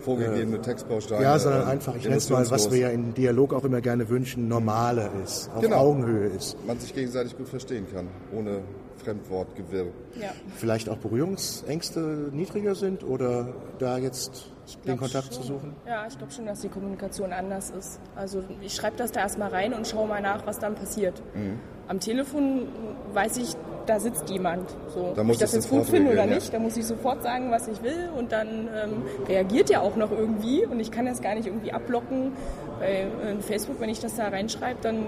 vorgegebene 0.01 0.61
Textbausteine. 0.61 1.23
Ja, 1.23 1.37
sondern 1.37 1.67
einfach, 1.67 1.95
ich 1.95 2.03
nenne 2.03 2.17
es 2.17 2.29
mal, 2.29 2.49
was 2.49 2.71
wir 2.71 2.77
ja 2.77 2.89
im 2.89 3.13
Dialog 3.13 3.53
auch 3.53 3.65
immer 3.65 3.81
gerne 3.81 4.07
wünschen, 4.09 4.47
normaler 4.47 5.09
ist, 5.23 5.49
auf 5.53 5.61
genau. 5.61 5.77
Augenhöhe 5.77 6.27
ist. 6.27 6.55
Man 6.65 6.79
sich 6.79 6.93
gegenseitig 6.93 7.35
gut 7.37 7.49
verstehen 7.49 7.85
kann, 7.93 8.07
ohne 8.33 8.61
Fremdwortgewirr. 8.97 9.87
Ja. 10.19 10.29
Vielleicht 10.55 10.89
auch 10.89 10.97
Berührungsängste 10.97 12.29
niedriger 12.31 12.75
sind 12.75 13.03
oder 13.03 13.53
da 13.79 13.97
jetzt 13.97 14.51
den 14.85 14.97
Kontakt 14.97 15.33
schon. 15.33 15.43
zu 15.43 15.47
suchen? 15.47 15.75
Ja, 15.85 16.05
ich 16.07 16.17
glaube 16.17 16.33
schon, 16.33 16.45
dass 16.45 16.61
die 16.61 16.69
Kommunikation 16.69 17.31
anders 17.31 17.69
ist. 17.69 17.99
Also 18.15 18.43
ich 18.61 18.73
schreibe 18.73 18.97
das 18.97 19.11
da 19.11 19.21
erstmal 19.21 19.49
rein 19.49 19.73
und 19.73 19.87
schaue 19.87 20.07
mal 20.07 20.21
nach, 20.21 20.45
was 20.45 20.59
dann 20.59 20.75
passiert. 20.75 21.21
Mhm. 21.33 21.59
Am 21.87 21.99
Telefon 21.99 22.67
weiß 23.13 23.37
ich, 23.37 23.55
da 23.85 23.99
sitzt 23.99 24.29
jemand. 24.29 24.69
So, 24.93 25.13
da 25.15 25.23
muss 25.23 25.35
ich 25.35 25.39
das 25.39 25.53
jetzt 25.53 25.69
gut 25.69 25.85
finde 25.85 26.11
oder 26.11 26.25
nicht, 26.25 26.53
da 26.53 26.59
muss 26.59 26.75
ich 26.75 26.85
sofort 26.85 27.23
sagen, 27.23 27.49
was 27.51 27.69
ich 27.69 27.81
will 27.81 28.09
und 28.17 28.33
dann 28.33 28.67
ähm, 28.67 29.03
reagiert 29.27 29.69
ja 29.69 29.79
auch 29.79 29.95
noch 29.95 30.11
irgendwie 30.11 30.65
und 30.65 30.79
ich 30.79 30.91
kann 30.91 31.05
das 31.05 31.21
gar 31.21 31.35
nicht 31.35 31.47
irgendwie 31.47 31.71
abblocken. 31.71 32.33
Bei 32.79 33.07
äh, 33.07 33.07
Facebook, 33.39 33.79
wenn 33.79 33.89
ich 33.89 33.99
das 33.99 34.15
da 34.15 34.27
reinschreibe, 34.27 34.79
dann 34.81 35.07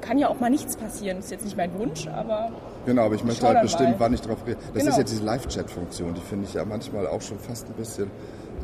kann 0.00 0.18
ja 0.18 0.28
auch 0.28 0.40
mal 0.40 0.50
nichts 0.50 0.76
passieren. 0.76 1.18
Das 1.18 1.26
ist 1.26 1.30
jetzt 1.30 1.44
nicht 1.44 1.56
mein 1.56 1.78
Wunsch, 1.78 2.08
aber. 2.08 2.50
Genau, 2.86 3.02
aber 3.06 3.16
ich 3.16 3.24
möchte 3.24 3.46
halt 3.46 3.62
bestimmen, 3.62 3.96
wann 3.98 4.14
ich 4.14 4.20
darauf 4.20 4.46
reagiere. 4.46 4.58
Das 4.72 4.82
genau. 4.82 4.92
ist 4.92 4.98
jetzt 4.98 5.12
diese 5.12 5.24
Live-Chat-Funktion, 5.24 6.14
die 6.14 6.20
finde 6.20 6.46
ich 6.46 6.54
ja 6.54 6.64
manchmal 6.64 7.06
auch 7.08 7.20
schon 7.20 7.38
fast 7.38 7.66
ein 7.66 7.74
bisschen 7.74 8.10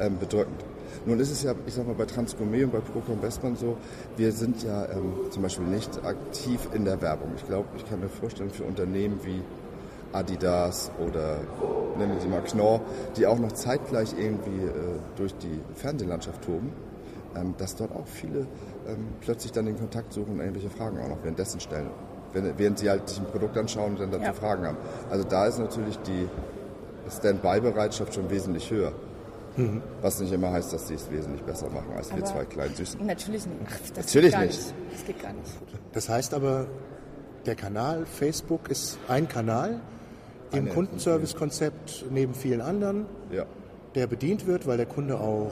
ähm, 0.01 0.19
bedrückend. 0.19 0.65
Nun 1.05 1.19
ist 1.19 1.33
es 1.33 1.43
ja, 1.43 1.55
ich 1.67 1.75
sag 1.75 1.87
mal, 1.87 1.95
bei 1.95 2.05
Transgourmet 2.05 2.65
und 2.65 2.73
bei 2.73 2.79
Procom 2.79 3.21
Westmann 3.21 3.57
so, 3.57 3.77
wir 4.17 4.31
sind 4.31 4.63
ja 4.63 4.85
ähm, 4.87 5.15
zum 5.31 5.43
Beispiel 5.43 5.67
nicht 5.67 6.05
aktiv 6.05 6.69
in 6.73 6.85
der 6.85 7.03
Werbung. 7.03 7.33
Ich 7.37 7.47
glaube, 7.47 7.67
ich 7.77 7.89
kann 7.89 7.99
mir 7.99 8.09
vorstellen, 8.09 8.51
für 8.51 8.63
Unternehmen 8.63 9.19
wie 9.25 9.43
Adidas 10.13 10.93
oder 11.05 11.39
nennen 11.99 12.21
Sie 12.21 12.29
mal 12.29 12.43
Knorr, 12.43 12.81
die 13.17 13.27
auch 13.27 13.39
noch 13.39 13.53
zeitgleich 13.53 14.15
irgendwie 14.17 14.67
äh, 14.67 15.01
durch 15.17 15.35
die 15.39 15.61
Fernsehlandschaft 15.75 16.45
toben, 16.45 16.73
ähm, 17.35 17.55
dass 17.59 17.75
dort 17.75 17.93
auch 17.93 18.07
viele 18.07 18.47
ähm, 18.87 19.09
plötzlich 19.21 19.51
dann 19.51 19.67
den 19.67 19.79
Kontakt 19.79 20.13
suchen 20.13 20.35
und 20.35 20.41
irgendwelche 20.41 20.71
Fragen 20.71 21.01
auch 21.01 21.09
noch 21.09 21.23
währenddessen 21.23 21.59
stellen. 21.59 21.91
Wenn, 22.33 22.59
während 22.59 22.79
sie 22.79 22.89
halt 22.89 23.09
sich 23.09 23.19
ein 23.19 23.27
Produkt 23.27 23.57
anschauen 23.59 23.93
und 23.93 24.01
dann 24.01 24.11
dazu 24.11 24.25
ja. 24.25 24.33
Fragen 24.33 24.67
haben. 24.67 24.77
Also 25.11 25.25
da 25.25 25.47
ist 25.47 25.59
natürlich 25.59 25.99
die 26.01 26.29
Standby-Bereitschaft 27.11 28.15
schon 28.15 28.31
wesentlich 28.31 28.71
höher. 28.71 28.93
Mhm. 29.57 29.83
Was 30.01 30.19
nicht 30.21 30.33
immer 30.33 30.51
heißt, 30.51 30.73
dass 30.73 30.89
sie 30.89 30.95
es 30.95 31.11
wesentlich 31.11 31.43
besser 31.43 31.69
machen 31.69 31.93
als 31.97 32.15
wir 32.15 32.25
zwei 32.25 32.45
kleinen 32.45 32.75
Süßen. 32.75 33.05
Natürlich 33.05 33.45
nicht. 33.47 33.59
Ach, 33.67 33.79
das 33.95 34.07
Natürlich 34.07 34.31
geht 34.31 34.33
gar 34.33 34.47
nicht. 34.47 34.75
Das 34.93 35.05
geht 35.05 35.23
gar 35.23 35.33
nicht. 35.33 35.51
Das 35.93 36.09
heißt 36.09 36.35
aber, 36.35 36.67
der 37.45 37.55
Kanal 37.55 38.07
Facebook 38.07 38.71
ist 38.71 38.99
ein 39.09 39.29
Kanal 39.29 39.81
im 40.53 40.61
Eine 40.61 40.71
Kundenservice-Konzept 40.71 42.07
neben 42.11 42.35
vielen 42.35 42.61
anderen, 42.61 43.07
Ja. 43.31 43.45
der 43.95 44.07
bedient 44.07 44.47
wird, 44.47 44.67
weil 44.67 44.77
der 44.77 44.87
Kunde 44.87 45.19
auch 45.19 45.51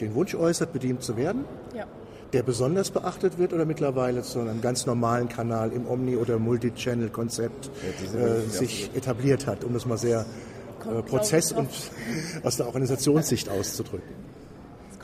den 0.00 0.14
Wunsch 0.14 0.34
äußert, 0.34 0.72
bedient 0.72 1.02
zu 1.02 1.16
werden, 1.16 1.44
Ja. 1.74 1.84
Der 2.34 2.42
besonders 2.42 2.90
beachtet 2.90 3.38
wird 3.38 3.52
oder 3.52 3.64
mittlerweile 3.64 4.22
zu 4.22 4.40
einem 4.40 4.60
ganz 4.60 4.86
normalen 4.86 5.28
Kanal 5.28 5.70
im 5.72 5.86
Omni- 5.86 6.16
oder 6.16 6.38
Multi-Channel-Konzept 6.40 7.70
äh, 8.12 8.50
sich 8.50 8.90
etabliert 8.94 9.46
hat, 9.46 9.62
um 9.62 9.72
das 9.72 9.86
mal 9.86 9.96
sehr 9.96 10.26
äh, 10.84 11.02
Prozess- 11.02 11.52
und 11.52 11.70
aus 12.42 12.56
der 12.56 12.66
Organisationssicht 12.66 13.48
auszudrücken. 13.48 14.33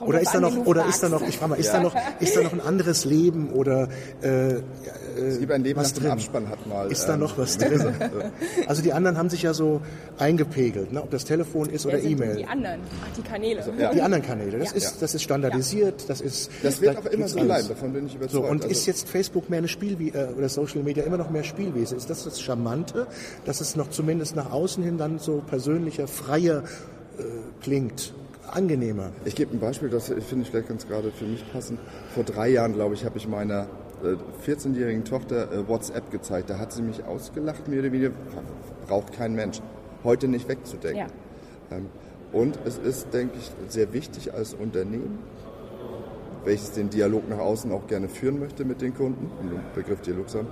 Kommt 0.00 0.08
Oder 0.08 0.20
ist 0.22 0.32
da 0.34 0.40
noch, 0.40 0.56
oder 0.66 0.86
ist 0.88 1.02
da 1.02 1.08
noch, 1.10 1.20
ich 1.22 1.36
frage 1.36 1.50
mal, 1.50 1.56
ist 1.60 1.70
da 1.72 1.80
noch, 1.80 1.94
ist 2.20 2.34
da 2.34 2.40
noch 2.42 2.52
ein 2.54 2.60
anderes 2.62 3.04
Leben 3.04 3.50
oder 3.50 3.88
äh, 4.22 4.54
Es 5.18 5.38
gibt 5.38 5.52
ein 5.52 5.62
Leben 5.62 5.78
was 5.78 5.92
drin? 5.92 6.10
Abspann 6.10 6.48
hat 6.48 6.66
mal. 6.66 6.90
Ist 6.90 7.04
da 7.04 7.14
ähm, 7.14 7.20
noch 7.20 7.36
was 7.36 7.58
drin? 7.58 7.94
Also 8.66 8.80
die 8.80 8.94
anderen 8.94 9.18
haben 9.18 9.28
sich 9.28 9.42
ja 9.42 9.52
so 9.52 9.82
eingepegelt, 10.18 10.90
ne? 10.92 11.02
ob 11.02 11.10
das 11.10 11.26
Telefon 11.26 11.68
ist 11.68 11.84
Wer 11.84 11.96
oder 11.98 12.02
E-Mail. 12.02 12.36
Die 12.36 12.46
anderen. 12.46 12.80
Ach, 13.04 13.14
die 13.16 13.22
Kanäle. 13.22 13.62
ja. 13.78 13.92
Die 13.92 14.00
anderen 14.00 14.24
Kanäle, 14.24 14.58
das, 14.58 14.70
Ja. 14.70 14.76
ist, 14.78 15.02
das 15.02 15.14
ist 15.14 15.22
standardisiert, 15.22 16.08
das 16.08 16.22
ist. 16.22 16.50
Das 16.62 16.80
wird 16.80 16.96
da 16.96 17.00
auch 17.00 17.04
immer 17.06 17.28
so 17.28 17.38
bleiben, 17.40 17.68
davon 17.68 17.92
bin 17.92 18.06
ich 18.06 18.12
So, 18.12 18.18
überzeugt. 18.18 18.50
und 18.50 18.62
Also- 18.62 18.72
ist 18.72 18.86
jetzt 18.86 19.06
Facebook 19.08 19.50
mehr 19.50 19.58
eine 19.58 19.68
Spielwiese, 19.68 20.16
äh, 20.18 20.32
oder 20.32 20.48
Social 20.48 20.82
Media 20.82 21.04
immer 21.04 21.18
noch 21.18 21.28
mehr 21.28 21.44
Spielwiese? 21.44 21.94
Ist 21.94 22.08
das 22.08 22.24
das 22.24 22.40
Charmante, 22.40 23.06
dass 23.44 23.60
es 23.60 23.76
noch 23.76 23.90
zumindest 23.90 24.34
nach 24.34 24.50
außen 24.50 24.82
hin 24.82 24.96
dann 24.96 25.18
so 25.18 25.42
persönlicher, 25.46 26.08
freier 26.08 26.62
äh, 27.18 27.22
klingt, 27.62 28.14
angenehmer? 28.54 29.10
Ich 29.24 29.34
gebe 29.34 29.54
ein 29.54 29.60
Beispiel, 29.60 29.88
das 29.88 30.08
finde 30.08 30.42
ich 30.42 30.50
vielleicht 30.50 30.68
ganz 30.68 30.86
gerade 30.86 31.10
für 31.10 31.24
mich 31.24 31.44
passend. 31.52 31.80
Vor 32.14 32.24
drei 32.24 32.48
Jahren, 32.48 32.74
glaube 32.74 32.94
ich, 32.94 33.04
habe 33.04 33.18
ich 33.18 33.28
meiner 33.28 33.66
äh, 34.02 34.50
14-jährigen 34.50 35.04
Tochter 35.04 35.52
äh, 35.52 35.68
WhatsApp 35.68 36.10
gezeigt. 36.10 36.50
Da 36.50 36.58
hat 36.58 36.72
sie 36.72 36.82
mich 36.82 37.04
ausgelacht, 37.04 37.68
mir 37.68 37.80
oder 37.80 37.92
weniger, 37.92 38.10
braucht 38.86 39.12
kein 39.12 39.34
Mensch. 39.34 39.60
Heute 40.04 40.28
nicht 40.28 40.48
wegzudenken. 40.48 41.06
Ja. 41.70 41.76
Ähm, 41.76 41.86
Und 42.32 42.58
es 42.64 42.78
ist, 42.78 43.12
denke 43.12 43.34
ich, 43.38 43.50
sehr 43.68 43.92
wichtig 43.92 44.32
als 44.32 44.54
Unternehmen, 44.54 45.18
welches 46.44 46.72
den 46.72 46.88
Dialog 46.88 47.28
nach 47.28 47.38
außen 47.38 47.70
auch 47.72 47.86
gerne 47.86 48.08
führen 48.08 48.38
möchte 48.38 48.64
mit 48.64 48.80
den 48.80 48.94
Kunden, 48.94 49.30
um 49.40 49.50
den 49.50 49.60
Begriff 49.74 50.00
Dialog 50.00 50.30
zu 50.30 50.38
haben, 50.38 50.48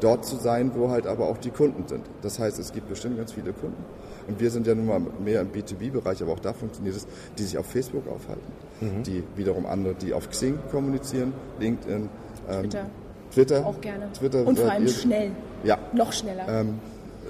dort 0.00 0.26
zu 0.26 0.36
sein, 0.36 0.72
wo 0.74 0.90
halt 0.90 1.06
aber 1.06 1.26
auch 1.28 1.38
die 1.38 1.50
Kunden 1.50 1.86
sind. 1.86 2.04
Das 2.22 2.38
heißt, 2.38 2.58
es 2.58 2.72
gibt 2.72 2.88
bestimmt 2.88 3.16
ganz 3.16 3.32
viele 3.32 3.52
Kunden. 3.52 3.82
Und 4.30 4.40
wir 4.40 4.50
sind 4.50 4.66
ja 4.66 4.74
nun 4.74 4.86
mal 4.86 5.00
mehr 5.22 5.40
im 5.40 5.48
B2B-Bereich, 5.48 6.22
aber 6.22 6.32
auch 6.32 6.38
da 6.40 6.52
funktioniert 6.52 6.96
es, 6.96 7.06
die 7.38 7.42
sich 7.42 7.58
auf 7.58 7.66
Facebook 7.66 8.04
aufhalten, 8.08 9.02
die 9.04 9.22
wiederum 9.36 9.66
andere, 9.66 9.94
die 9.94 10.12
auf 10.14 10.28
Xing 10.30 10.58
kommunizieren, 10.70 11.32
LinkedIn, 11.58 12.08
ähm, 12.48 12.60
Twitter. 12.62 12.86
Twitter. 13.32 13.66
Auch 13.66 13.80
gerne. 13.80 14.10
Twitter 14.12 14.46
Und 14.46 14.58
vor 14.58 14.70
allem 14.70 14.84
ihr- 14.86 14.88
schnell. 14.92 15.30
Ja, 15.64 15.78
Noch 15.92 16.12
schneller. 16.12 16.48
ähm, 16.48 16.78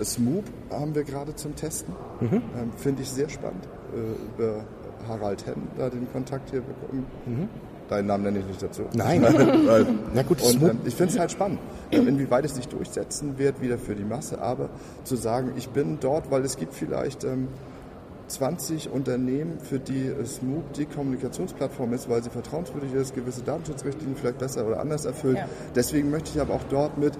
Smoop 0.02 0.44
haben 0.70 0.94
wir 0.94 1.04
gerade 1.04 1.34
zum 1.34 1.54
Testen. 1.56 1.92
Ähm, 2.20 2.40
Finde 2.76 3.02
ich 3.02 3.10
sehr 3.10 3.28
spannend. 3.28 3.64
Äh, 3.94 4.38
über 4.40 4.64
Harald 5.08 5.44
Henn 5.46 5.62
da 5.76 5.88
den 5.90 6.10
Kontakt 6.12 6.50
hier 6.50 6.60
bekommen. 6.60 7.06
Deinen 7.90 8.06
Namen 8.06 8.24
nenne 8.24 8.38
ich 8.38 8.46
nicht 8.46 8.62
dazu. 8.62 8.82
Nein. 8.94 9.22
Weil- 9.66 9.86
Na 10.14 10.22
gut, 10.22 10.40
und, 10.42 10.62
ähm, 10.62 10.78
ich 10.86 10.94
finde 10.94 11.12
es 11.12 11.18
halt 11.18 11.30
spannend, 11.32 11.58
ähm, 11.90 12.08
inwieweit 12.08 12.44
es 12.44 12.54
sich 12.54 12.68
durchsetzen 12.68 13.36
wird, 13.36 13.60
wieder 13.60 13.76
für 13.78 13.94
die 13.94 14.04
Masse, 14.04 14.40
aber 14.40 14.70
zu 15.04 15.16
sagen, 15.16 15.52
ich 15.56 15.68
bin 15.70 15.98
dort, 16.00 16.30
weil 16.30 16.44
es 16.44 16.56
gibt 16.56 16.72
vielleicht 16.72 17.24
ähm, 17.24 17.48
20 18.28 18.90
Unternehmen, 18.92 19.58
für 19.58 19.80
die 19.80 20.08
Smoop 20.24 20.72
die 20.74 20.86
Kommunikationsplattform 20.86 21.92
ist, 21.92 22.08
weil 22.08 22.22
sie 22.22 22.30
vertrauenswürdig 22.30 22.92
ist, 22.94 23.14
gewisse 23.14 23.42
Datenschutzrichtlinien 23.42 24.16
vielleicht 24.16 24.38
besser 24.38 24.64
oder 24.66 24.78
anders 24.78 25.04
erfüllt. 25.04 25.38
Ja. 25.38 25.46
Deswegen 25.74 26.10
möchte 26.10 26.30
ich 26.32 26.40
aber 26.40 26.54
auch 26.54 26.62
dort 26.70 26.96
mit, 26.96 27.14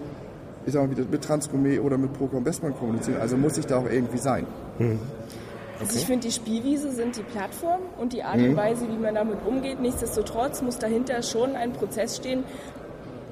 ich 0.66 0.72
sag 0.72 0.82
mal 0.84 0.90
wieder, 0.96 1.04
mit 1.10 1.24
Transgourmet 1.24 1.80
oder 1.80 1.98
mit 1.98 2.12
Procom 2.12 2.44
Bestmann 2.44 2.76
kommunizieren. 2.76 3.20
Also 3.20 3.36
muss 3.36 3.58
ich 3.58 3.66
da 3.66 3.78
auch 3.78 3.90
irgendwie 3.90 4.18
sein. 4.18 4.46
Also 5.80 5.98
ich 5.98 6.04
finde, 6.06 6.26
die 6.28 6.32
Spielwiese 6.32 6.92
sind 6.92 7.16
die 7.16 7.22
Plattform 7.22 7.80
und 7.98 8.12
die 8.12 8.22
Art 8.22 8.36
Mhm. 8.36 8.50
und 8.50 8.56
Weise, 8.56 8.86
wie 8.88 8.98
man 8.98 9.14
damit 9.14 9.38
umgeht. 9.46 9.80
Nichtsdestotrotz 9.80 10.60
muss 10.62 10.78
dahinter 10.78 11.22
schon 11.22 11.56
ein 11.56 11.72
Prozess 11.72 12.16
stehen, 12.16 12.44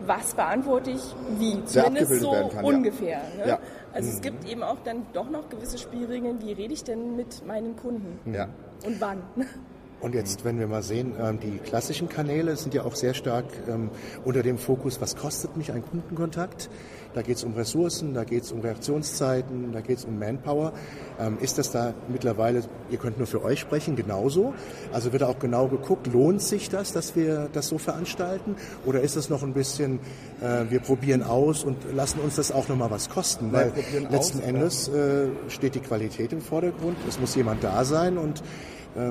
was 0.06 0.34
beantworte 0.34 0.90
ich 0.90 1.02
wie. 1.38 1.62
Zumindest 1.66 2.20
so 2.20 2.30
kann, 2.30 2.50
ja. 2.54 2.62
ungefähr. 2.62 3.18
Ne? 3.36 3.48
Ja. 3.48 3.58
Also 3.92 4.08
es 4.10 4.20
gibt 4.22 4.48
eben 4.48 4.62
auch 4.62 4.78
dann 4.84 5.04
doch 5.12 5.28
noch 5.28 5.48
gewisse 5.50 5.76
Spielregeln, 5.78 6.40
wie 6.40 6.52
rede 6.52 6.72
ich 6.72 6.84
denn 6.84 7.16
mit 7.16 7.46
meinen 7.46 7.76
Kunden 7.76 8.18
Ja. 8.32 8.48
und 8.86 9.00
wann. 9.00 9.22
Und 10.00 10.14
jetzt, 10.14 10.44
wenn 10.44 10.60
wir 10.60 10.68
mal 10.68 10.82
sehen, 10.82 11.14
ähm, 11.20 11.40
die 11.40 11.58
klassischen 11.58 12.08
Kanäle 12.08 12.56
sind 12.56 12.72
ja 12.72 12.84
auch 12.84 12.94
sehr 12.94 13.14
stark 13.14 13.46
ähm, 13.68 13.90
unter 14.24 14.42
dem 14.42 14.56
Fokus, 14.56 15.00
was 15.00 15.16
kostet 15.16 15.56
mich 15.56 15.72
ein 15.72 15.82
Kundenkontakt? 15.82 16.70
Da 17.14 17.22
geht 17.22 17.36
es 17.36 17.44
um 17.44 17.54
Ressourcen, 17.54 18.14
da 18.14 18.22
geht 18.22 18.44
es 18.44 18.52
um 18.52 18.60
Reaktionszeiten, 18.60 19.72
da 19.72 19.80
geht 19.80 19.98
es 19.98 20.04
um 20.04 20.18
Manpower. 20.18 20.72
Ähm, 21.18 21.38
Ist 21.40 21.58
das 21.58 21.72
da 21.72 21.94
mittlerweile, 22.08 22.62
ihr 22.90 22.98
könnt 22.98 23.18
nur 23.18 23.26
für 23.26 23.42
euch 23.42 23.58
sprechen, 23.58 23.96
genauso? 23.96 24.54
Also 24.92 25.10
wird 25.12 25.22
da 25.22 25.26
auch 25.26 25.40
genau 25.40 25.66
geguckt, 25.66 26.06
lohnt 26.06 26.42
sich 26.42 26.68
das, 26.68 26.92
dass 26.92 27.16
wir 27.16 27.48
das 27.52 27.66
so 27.66 27.78
veranstalten? 27.78 28.54
Oder 28.86 29.00
ist 29.00 29.16
das 29.16 29.30
noch 29.30 29.42
ein 29.42 29.52
bisschen, 29.52 29.98
äh, 30.40 30.70
wir 30.70 30.78
probieren 30.78 31.24
aus 31.24 31.64
und 31.64 31.76
lassen 31.92 32.20
uns 32.20 32.36
das 32.36 32.52
auch 32.52 32.68
nochmal 32.68 32.90
was 32.92 33.08
kosten? 33.08 33.52
Weil 33.52 33.72
letzten 34.10 34.38
aus, 34.38 34.46
Endes 34.46 34.88
äh, 34.88 35.26
steht 35.48 35.74
die 35.74 35.80
Qualität 35.80 36.32
im 36.32 36.40
Vordergrund, 36.40 36.96
es 37.08 37.18
muss 37.18 37.34
jemand 37.34 37.64
da 37.64 37.84
sein 37.84 38.16
und 38.16 38.44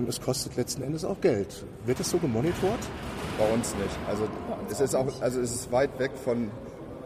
es 0.08 0.20
kostet 0.20 0.56
letzten 0.58 0.84
Endes 0.84 1.06
auch 1.06 1.20
Geld. 1.22 1.64
Wird 1.86 2.00
das 2.00 2.10
so 2.10 2.18
gemonitort? 2.18 2.80
Bei 3.38 3.54
uns 3.54 3.74
nicht. 3.76 3.98
Also 4.10 4.28
es 4.70 4.80
ist 4.82 4.96
auch, 4.96 5.22
also 5.22 5.40
es 5.40 5.52
ist 5.54 5.72
weit 5.72 5.98
weg 6.00 6.12
von 6.24 6.50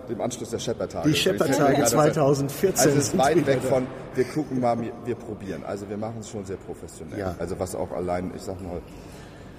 dem 0.10 0.20
Anschluss 0.22 0.50
der 0.50 0.60
Shepard-Tage. 0.60 1.10
Die 1.10 1.16
Shepard-Tage 1.16 1.84
2014 1.86 2.80
Also 2.88 2.98
es 3.00 3.08
ist 3.10 3.18
weit 3.18 3.46
weg 3.46 3.62
von, 3.62 3.86
wir 4.16 4.24
gucken 4.26 4.60
mal, 4.60 4.80
wir- 4.82 4.94
wir 5.06 5.16
probieren. 5.16 5.64
Also 5.66 5.88
wir 5.90 5.98
machen 5.98 6.18
es 6.22 6.30
schon 6.30 6.44
sehr 6.46 6.58
professionell. 6.58 7.20
Ja. 7.20 7.36
Also 7.38 7.60
was 7.60 7.76
auch 7.76 7.92
allein, 7.92 8.32
ich 8.36 8.42
sag 8.42 8.60
mal, 8.62 8.82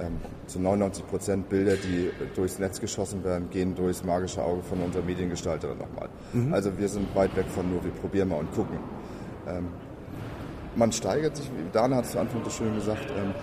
ähm, 0.00 0.16
zu 0.46 0.58
99 0.58 1.06
Prozent 1.06 1.48
Bilder, 1.48 1.76
die 1.76 2.10
durchs 2.34 2.58
Netz 2.58 2.80
geschossen 2.80 3.22
werden, 3.22 3.50
gehen 3.50 3.74
durchs 3.74 4.02
magische 4.02 4.42
Auge 4.42 4.62
von 4.62 4.80
unserer 4.80 5.02
Mediengestalterin 5.04 5.78
nochmal. 5.78 6.08
Mhm. 6.32 6.52
Also 6.52 6.76
wir 6.76 6.88
sind 6.88 7.14
weit 7.14 7.36
weg 7.36 7.46
von 7.54 7.70
nur, 7.70 7.84
wir 7.84 7.92
probieren 7.92 8.30
mal 8.30 8.36
und 8.40 8.52
gucken. 8.54 8.78
Ähm, 9.46 9.68
man 10.76 10.92
steigert 10.92 11.36
sich, 11.36 11.50
wie 11.50 11.70
Dana 11.72 11.96
hat 11.96 12.04
es 12.06 12.12
zu 12.12 12.18
Anfang 12.18 12.42
so 12.44 12.50
schön 12.50 12.74
gesagt, 12.74 13.10
ähm, 13.10 13.34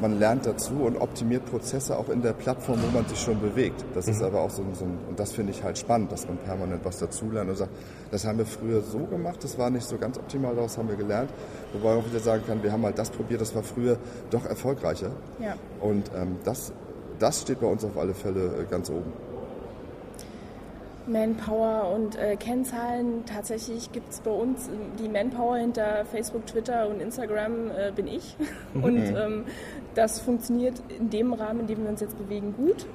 man 0.00 0.18
lernt 0.18 0.46
dazu 0.46 0.74
und 0.84 0.98
optimiert 0.98 1.46
Prozesse 1.46 1.96
auch 1.96 2.08
in 2.08 2.22
der 2.22 2.32
Plattform, 2.32 2.78
wo 2.82 2.90
man 2.92 3.06
sich 3.08 3.18
schon 3.18 3.40
bewegt. 3.40 3.84
Das 3.94 4.08
ist 4.08 4.22
aber 4.22 4.40
auch 4.40 4.50
so 4.50 4.62
ein, 4.62 4.74
so 4.74 4.84
ein 4.84 4.98
und 5.08 5.18
das 5.18 5.32
finde 5.32 5.52
ich 5.52 5.62
halt 5.62 5.78
spannend, 5.78 6.12
dass 6.12 6.26
man 6.26 6.36
permanent 6.38 6.84
was 6.84 6.98
dazulernt 6.98 7.50
und 7.50 7.56
sagt, 7.56 7.72
das 8.10 8.26
haben 8.26 8.38
wir 8.38 8.46
früher 8.46 8.82
so 8.82 8.98
gemacht, 8.98 9.42
das 9.42 9.58
war 9.58 9.70
nicht 9.70 9.86
so 9.86 9.96
ganz 9.96 10.18
optimal, 10.18 10.54
daraus 10.54 10.76
haben 10.76 10.88
wir 10.88 10.96
gelernt. 10.96 11.30
Wobei 11.72 11.94
man 11.94 12.04
auch 12.04 12.06
wieder 12.06 12.20
sagen 12.20 12.42
kann, 12.46 12.62
wir 12.62 12.72
haben 12.72 12.84
halt 12.84 12.98
das 12.98 13.10
probiert, 13.10 13.40
das 13.40 13.54
war 13.54 13.62
früher 13.62 13.96
doch 14.30 14.44
erfolgreicher. 14.44 15.10
Ja. 15.40 15.54
Und 15.80 16.10
ähm, 16.14 16.36
das, 16.44 16.72
das 17.18 17.42
steht 17.42 17.60
bei 17.60 17.66
uns 17.66 17.84
auf 17.84 17.96
alle 17.96 18.14
Fälle 18.14 18.46
äh, 18.60 18.70
ganz 18.70 18.90
oben. 18.90 19.12
Manpower 21.06 21.92
und 21.94 22.16
äh, 22.16 22.36
Kennzahlen. 22.36 23.24
Tatsächlich 23.26 23.92
gibt 23.92 24.10
es 24.10 24.20
bei 24.20 24.30
uns 24.30 24.68
äh, 24.68 24.72
die 24.98 25.08
Manpower 25.08 25.56
hinter 25.56 26.04
Facebook, 26.04 26.46
Twitter 26.46 26.88
und 26.88 27.00
Instagram 27.00 27.70
äh, 27.70 27.92
bin 27.94 28.06
ich. 28.06 28.36
Und 28.74 28.98
ähm, 28.98 29.44
das 29.94 30.20
funktioniert 30.20 30.74
in 30.88 31.08
dem 31.08 31.32
Rahmen, 31.32 31.60
in 31.60 31.66
dem 31.66 31.82
wir 31.84 31.88
uns 31.88 32.00
jetzt 32.00 32.18
bewegen, 32.18 32.54
gut. 32.54 32.86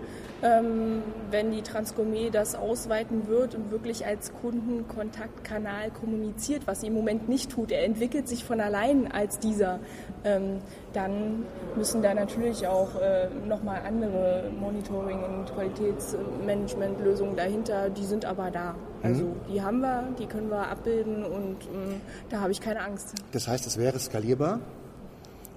Ähm, 0.43 1.03
wenn 1.29 1.51
die 1.51 1.61
Transgourmet 1.61 2.33
das 2.33 2.55
ausweiten 2.55 3.27
wird 3.27 3.53
und 3.53 3.69
wirklich 3.69 4.05
als 4.05 4.33
Kundenkontaktkanal 4.41 5.91
kommuniziert, 5.91 6.63
was 6.65 6.81
sie 6.81 6.87
im 6.87 6.93
Moment 6.93 7.29
nicht 7.29 7.51
tut, 7.51 7.71
er 7.71 7.85
entwickelt 7.85 8.27
sich 8.27 8.43
von 8.43 8.59
allein 8.59 9.11
als 9.11 9.37
dieser, 9.37 9.79
ähm, 10.23 10.59
dann 10.93 11.45
müssen 11.75 12.01
da 12.01 12.13
natürlich 12.13 12.65
auch 12.67 12.95
äh, 12.99 13.27
nochmal 13.47 13.81
andere 13.87 14.49
Monitoring- 14.59 15.23
und 15.23 15.53
Qualitätsmanagementlösungen 15.53 17.35
dahinter, 17.35 17.89
die 17.89 18.05
sind 18.05 18.25
aber 18.25 18.49
da. 18.49 18.75
Also 19.03 19.35
die 19.51 19.61
haben 19.61 19.81
wir, 19.81 20.07
die 20.19 20.25
können 20.25 20.49
wir 20.49 20.67
abbilden 20.67 21.23
und 21.23 21.57
ähm, 21.73 22.01
da 22.29 22.41
habe 22.41 22.51
ich 22.51 22.61
keine 22.61 22.81
Angst. 22.81 23.13
Das 23.31 23.47
heißt, 23.47 23.67
es 23.67 23.77
wäre 23.77 23.99
skalierbar 23.99 24.59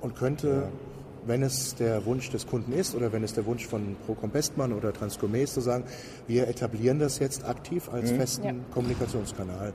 und 0.01 0.15
könnte, 0.15 0.69
wenn 1.27 1.43
es 1.43 1.75
der 1.75 2.05
Wunsch 2.07 2.31
des 2.31 2.47
Kunden 2.47 2.73
ist 2.73 2.95
oder 2.95 3.13
wenn 3.13 3.25
es 3.25 3.35
der 3.35 3.47
Wunsch 3.47 3.67
von 3.67 3.97
Procom 4.07 4.31
Bestmann 4.31 4.73
oder 4.73 4.93
Transgourmet 4.93 5.45
ist, 5.45 5.55
zu 5.55 5.61
sagen, 5.61 5.85
wir 6.27 6.49
etablieren 6.49 6.99
das 6.99 7.19
jetzt 7.19 7.45
aktiv 7.45 7.89
als 7.91 8.11
festen 8.11 8.45
Ja. 8.45 8.55
Kommunikationskanal 8.73 9.73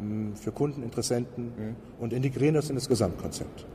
mh, 0.00 0.36
für 0.36 0.52
Kunden, 0.52 0.82
Interessenten 0.82 1.76
und 1.98 2.12
integrieren 2.12 2.54
das 2.54 2.68
in 2.68 2.76
das 2.76 2.88
Gesamtkonzept. 2.88 3.66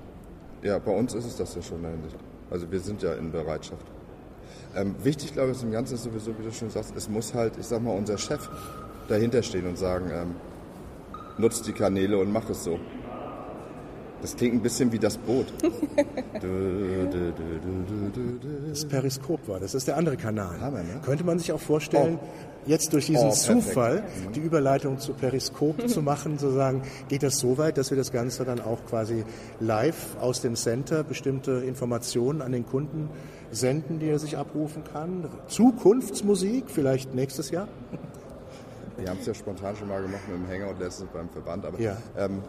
Ja, 0.62 0.79
bei 0.79 0.91
uns 0.91 1.13
ist 1.13 1.25
es 1.25 1.36
das 1.38 1.55
ja 1.55 1.62
schon 1.62 1.77
in 1.77 1.84
der 1.84 1.91
Hinsicht. 1.91 2.17
Also 2.50 2.72
wir 2.72 2.79
sind 2.79 3.01
ja 3.01 3.13
in 3.13 3.32
Bereitschaft. 3.32 3.86
Ähm, 4.75 4.96
wichtig, 5.03 5.34
glaube 5.34 5.51
ich, 5.51 5.58
ist 5.58 5.63
im 5.63 5.72
Ganzen 5.72 5.96
ist 5.96 6.03
sowieso, 6.03 6.38
wie 6.38 6.44
du 6.44 6.51
schon 6.51 6.70
sagst, 6.70 6.96
es 6.96 7.10
muss 7.10 7.34
halt, 7.34 7.53
ich 7.60 7.65
sag 7.65 7.82
mal, 7.82 7.91
unser 7.96 8.17
Chef 8.17 8.50
dahinter 9.08 9.41
stehen 9.41 9.67
und 9.67 9.77
sagen, 9.77 10.12
ähm, 10.13 10.36
nutzt 11.38 11.65
die 11.67 11.72
Kanäle 11.74 12.17
und 12.17 12.32
mach 12.32 12.50
es 12.50 12.63
so. 12.63 12.79
Das 14.22 14.36
klingt 14.36 14.56
ein 14.56 14.62
bisschen 14.62 14.92
wie 14.92 15.00
das 15.00 15.18
Boot. 15.18 15.48
Das 18.70 18.86
Periskop 18.86 19.48
war, 19.48 19.60
das 19.60 19.74
ist 19.74 19.88
der 19.88 19.98
andere 19.98 20.18
Kanal. 20.18 20.60
Hammer, 20.60 20.80
ne? 20.80 21.00
Könnte 21.04 21.24
man 21.24 21.40
sich 21.40 21.52
auch 21.52 21.60
vorstellen, 21.60 22.20
jetzt 22.66 22.92
durch 22.94 23.06
diesen 23.08 23.30
Oh. 23.30 23.32
Zufall 23.32 24.04
die 24.36 24.42
Überleitung 24.42 25.00
zu 25.00 25.14
Periskop 25.14 25.88
zu 25.88 26.02
machen, 26.02 26.38
zu 26.38 26.52
sagen, 26.52 26.82
geht 27.08 27.24
das 27.24 27.38
so 27.40 27.58
weit, 27.58 27.78
dass 27.78 27.90
wir 27.90 27.98
das 27.98 28.12
Ganze 28.12 28.44
dann 28.46 28.60
auch 28.60 28.86
quasi 28.86 29.24
live 29.60 30.18
aus 30.20 30.42
dem 30.42 30.56
Center 30.56 31.04
bestimmte 31.04 31.52
Informationen 31.66 32.42
an 32.42 32.52
den 32.52 32.66
Kunden 32.66 33.10
senden, 33.52 34.00
die 34.00 34.08
er 34.10 34.20
sich 34.20 34.38
abrufen 34.38 34.84
kann? 34.92 35.30
Zukunftsmusik, 35.48 36.66
vielleicht 36.68 37.16
nächstes 37.16 37.50
Jahr? 37.52 37.68
Wir 38.98 39.10
haben 39.10 39.20
es 39.20 39.26
ja 39.26 39.34
spontan 39.34 39.76
schon 39.76 39.88
mal 39.88 40.02
gemacht 40.02 40.22
mit 40.30 40.38
dem 40.38 40.48
Hangout 40.52 40.80
letztens 40.84 41.10
beim 41.14 41.30
Verband, 41.30 41.66
aber 41.66 41.80
Ja. 41.80 41.98
ähm, 42.18 42.42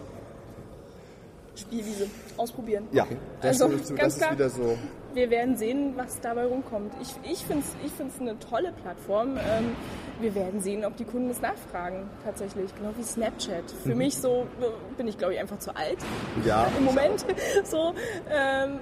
Spielwiese. 1.56 2.06
Ausprobieren. 2.36 2.86
ja, 2.92 3.06
das, 3.40 3.60
Also, 3.62 3.74
ist, 3.74 3.90
das 3.90 3.96
ganz 3.96 4.14
ist 4.14 4.20
klar. 4.20 4.32
wieder 4.32 4.50
so. 4.50 4.78
Wir 5.14 5.30
werden 5.30 5.56
sehen, 5.56 5.94
was 5.96 6.20
dabei 6.20 6.44
rumkommt. 6.44 6.92
Ich, 7.00 7.14
ich 7.32 7.38
finde 7.46 7.64
es 7.64 7.74
ich 7.86 7.92
find's 7.92 8.20
eine 8.20 8.38
tolle 8.38 8.72
Plattform. 8.82 9.38
Ähm, 9.38 9.74
wir 10.20 10.34
werden 10.34 10.60
sehen, 10.60 10.84
ob 10.84 10.96
die 10.96 11.04
Kunden 11.04 11.30
es 11.30 11.40
nachfragen, 11.40 12.08
tatsächlich. 12.24 12.74
Genau 12.76 12.90
wie 12.98 13.02
Snapchat. 13.02 13.64
Für 13.82 13.94
mich 13.94 14.16
so 14.18 14.46
äh, 14.60 14.66
bin 14.96 15.08
ich, 15.08 15.16
glaube 15.16 15.34
ich, 15.34 15.40
einfach 15.40 15.58
zu 15.58 15.74
alt 15.74 15.98
Ja, 16.44 16.66
im 16.78 16.84
Moment. 16.84 17.24
So, 17.64 17.94
ähm, 18.30 18.78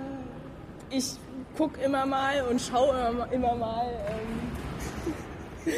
ich 0.91 1.13
gucke 1.57 1.81
immer 1.81 2.05
mal 2.07 2.43
und 2.51 2.61
schaue 2.61 2.97
immer, 3.11 3.33
immer 3.33 3.55
mal. 3.55 3.87
Ähm, 4.09 5.73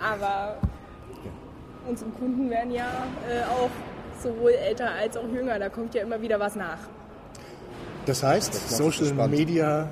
aber 0.00 0.56
unsere 1.86 2.10
Kunden 2.10 2.48
werden 2.50 2.70
ja 2.72 2.88
äh, 3.30 3.42
auch 3.44 3.70
sowohl 4.22 4.52
älter 4.52 4.90
als 4.90 5.16
auch 5.16 5.28
jünger. 5.32 5.58
Da 5.58 5.68
kommt 5.68 5.94
ja 5.94 6.02
immer 6.02 6.20
wieder 6.20 6.38
was 6.40 6.56
nach. 6.56 6.78
Das 8.06 8.22
heißt, 8.22 8.54
macht's 8.54 8.76
Social 8.76 9.06
spannend. 9.06 9.36
Media 9.38 9.88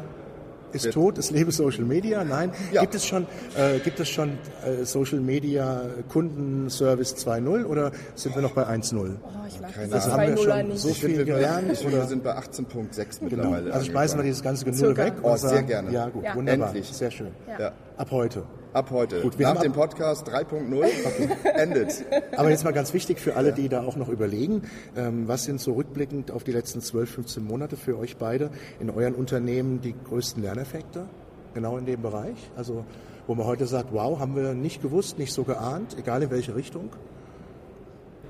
ist 0.73 0.93
tot, 0.93 1.17
es 1.17 1.31
lebe 1.31 1.53
Social 1.53 1.85
Media. 1.85 2.25
Nein, 2.25 2.51
Ja. 2.73 2.83
gibt 2.83 2.95
es 2.95 3.07
schon, 3.07 3.27
äh, 3.57 3.79
gibt 3.79 4.01
es 4.01 4.09
schon 4.09 4.39
äh, 4.67 4.85
Social 4.85 5.21
Media 5.21 5.83
Kundenservice 6.09 7.15
2.0 7.17 7.65
oder 7.65 7.93
sind 8.15 8.35
wir 8.35 8.43
noch 8.43 8.53
bei 8.53 8.67
1.0 8.67 9.17
Oh, 9.23 9.29
ich 9.49 9.61
mag 9.61 9.73
Keine 9.75 9.95
Ahnung. 9.95 10.13
Haben 10.13 10.21
wir 10.23 10.37
2-0er 10.37 10.59
schon 10.59 10.69
nicht. 10.69 10.79
so 10.81 10.89
ich 10.91 11.01
viel 11.01 11.17
wir, 11.19 11.25
gelernt, 11.25 11.77
finde, 11.77 11.93
wir 11.93 11.99
oder? 11.99 12.07
sind 12.09 12.25
bei 12.25 12.37
18.6 12.37 13.21
Genau. 13.21 13.31
mittlerweile. 13.45 13.73
Also 13.73 13.87
schmeißen 13.91 14.19
wir 14.19 14.25
dieses 14.25 14.43
ganze 14.43 14.65
Genüll 14.65 14.97
weg 14.97 15.15
Oh, 15.23 15.31
und 15.31 15.39
sehr 15.39 15.51
sagen, 15.51 15.67
gerne. 15.67 15.91
ja 15.93 16.09
gut, 16.09 16.25
Ja. 16.25 16.35
wunderbar, 16.35 16.69
Endlich. 16.69 16.89
sehr 16.93 17.11
schön. 17.11 17.29
Ja. 17.59 17.73
Ab 17.97 18.11
heute. 18.11 18.45
Ab 18.73 18.91
heute. 18.91 19.23
Gut, 19.23 19.39
wir 19.39 19.47
Nach 19.47 19.55
haben 19.55 19.63
dem 19.63 19.73
Podcast 19.73 20.29
3.0 20.29 21.45
endet. 21.55 22.05
Aber 22.37 22.51
jetzt 22.51 22.65
mal 22.65 22.73
ganz 22.73 22.93
wichtig 22.93 23.21
für 23.21 23.37
alle, 23.37 23.53
die 23.53 23.69
da 23.69 23.83
auch 23.83 23.97
noch 23.97 24.09
überlegen, 24.09 24.63
ähm, 24.97 25.29
was 25.29 25.45
sind 25.45 25.61
so 25.61 25.73
rückblickend 25.73 26.31
auf 26.31 26.45
die 26.45 26.53
letzten 26.53 26.81
12, 26.81 27.11
15 27.11 27.45
Monate 27.45 27.77
für 27.77 27.99
euch 27.99 28.17
beide 28.17 28.51
in 28.81 28.91
euren 28.91 29.15
Unternehmen 29.15 29.81
die 29.81 29.95
größten 29.95 30.43
Lerneffekte? 30.43 31.07
Genau 31.55 31.79
in 31.79 31.87
dem 31.87 32.03
Bereich? 32.03 32.37
Also 32.55 32.85
wo 33.27 33.35
man 33.35 33.47
heute 33.47 33.67
sagt, 33.67 33.93
wow, 33.93 34.21
haben 34.21 34.37
wir 34.37 34.55
nicht 34.55 34.83
gewusst, 34.83 35.19
nicht 35.19 35.33
so 35.33 35.45
geahnt, 35.45 35.97
egal 35.99 36.23
in 36.23 36.31
welche 36.31 36.55
Richtung? 36.55 36.91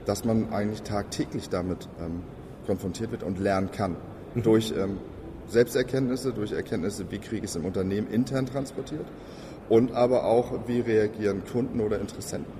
dass 0.07 0.25
man 0.25 0.53
eigentlich 0.53 0.83
tagtäglich 0.83 1.49
damit 1.49 1.89
ähm, 2.01 2.23
konfrontiert 2.67 3.11
wird 3.11 3.23
und 3.23 3.39
lernen 3.39 3.71
kann. 3.71 3.97
Durch 4.37 4.73
ähm, 4.77 4.99
Selbsterkenntnisse, 5.49 6.33
durch 6.33 6.53
Erkenntnisse, 6.53 7.11
wie 7.11 7.19
kriege 7.19 7.45
ich 7.45 7.51
es 7.51 7.57
im 7.57 7.65
Unternehmen 7.65 8.09
intern 8.09 8.47
transportiert 8.47 9.07
und 9.69 9.93
aber 9.93 10.25
auch, 10.25 10.53
wie 10.67 10.81
reagieren 10.81 11.43
Kunden 11.51 11.81
oder 11.81 12.01
Interessenten. 12.01 12.53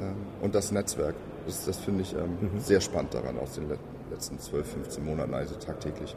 Ähm, 0.00 0.16
und 0.42 0.54
das 0.54 0.72
Netzwerk, 0.72 1.14
das, 1.46 1.64
das 1.64 1.78
finde 1.78 2.02
ich 2.02 2.14
ähm, 2.14 2.38
sehr 2.58 2.80
spannend 2.80 3.14
daran 3.14 3.38
aus 3.38 3.54
den 3.54 3.68
let 3.68 3.78
letzten 4.10 4.38
12, 4.38 4.72
15 4.74 5.04
Monaten, 5.04 5.34
also 5.34 5.54
tagtäglich. 5.56 6.14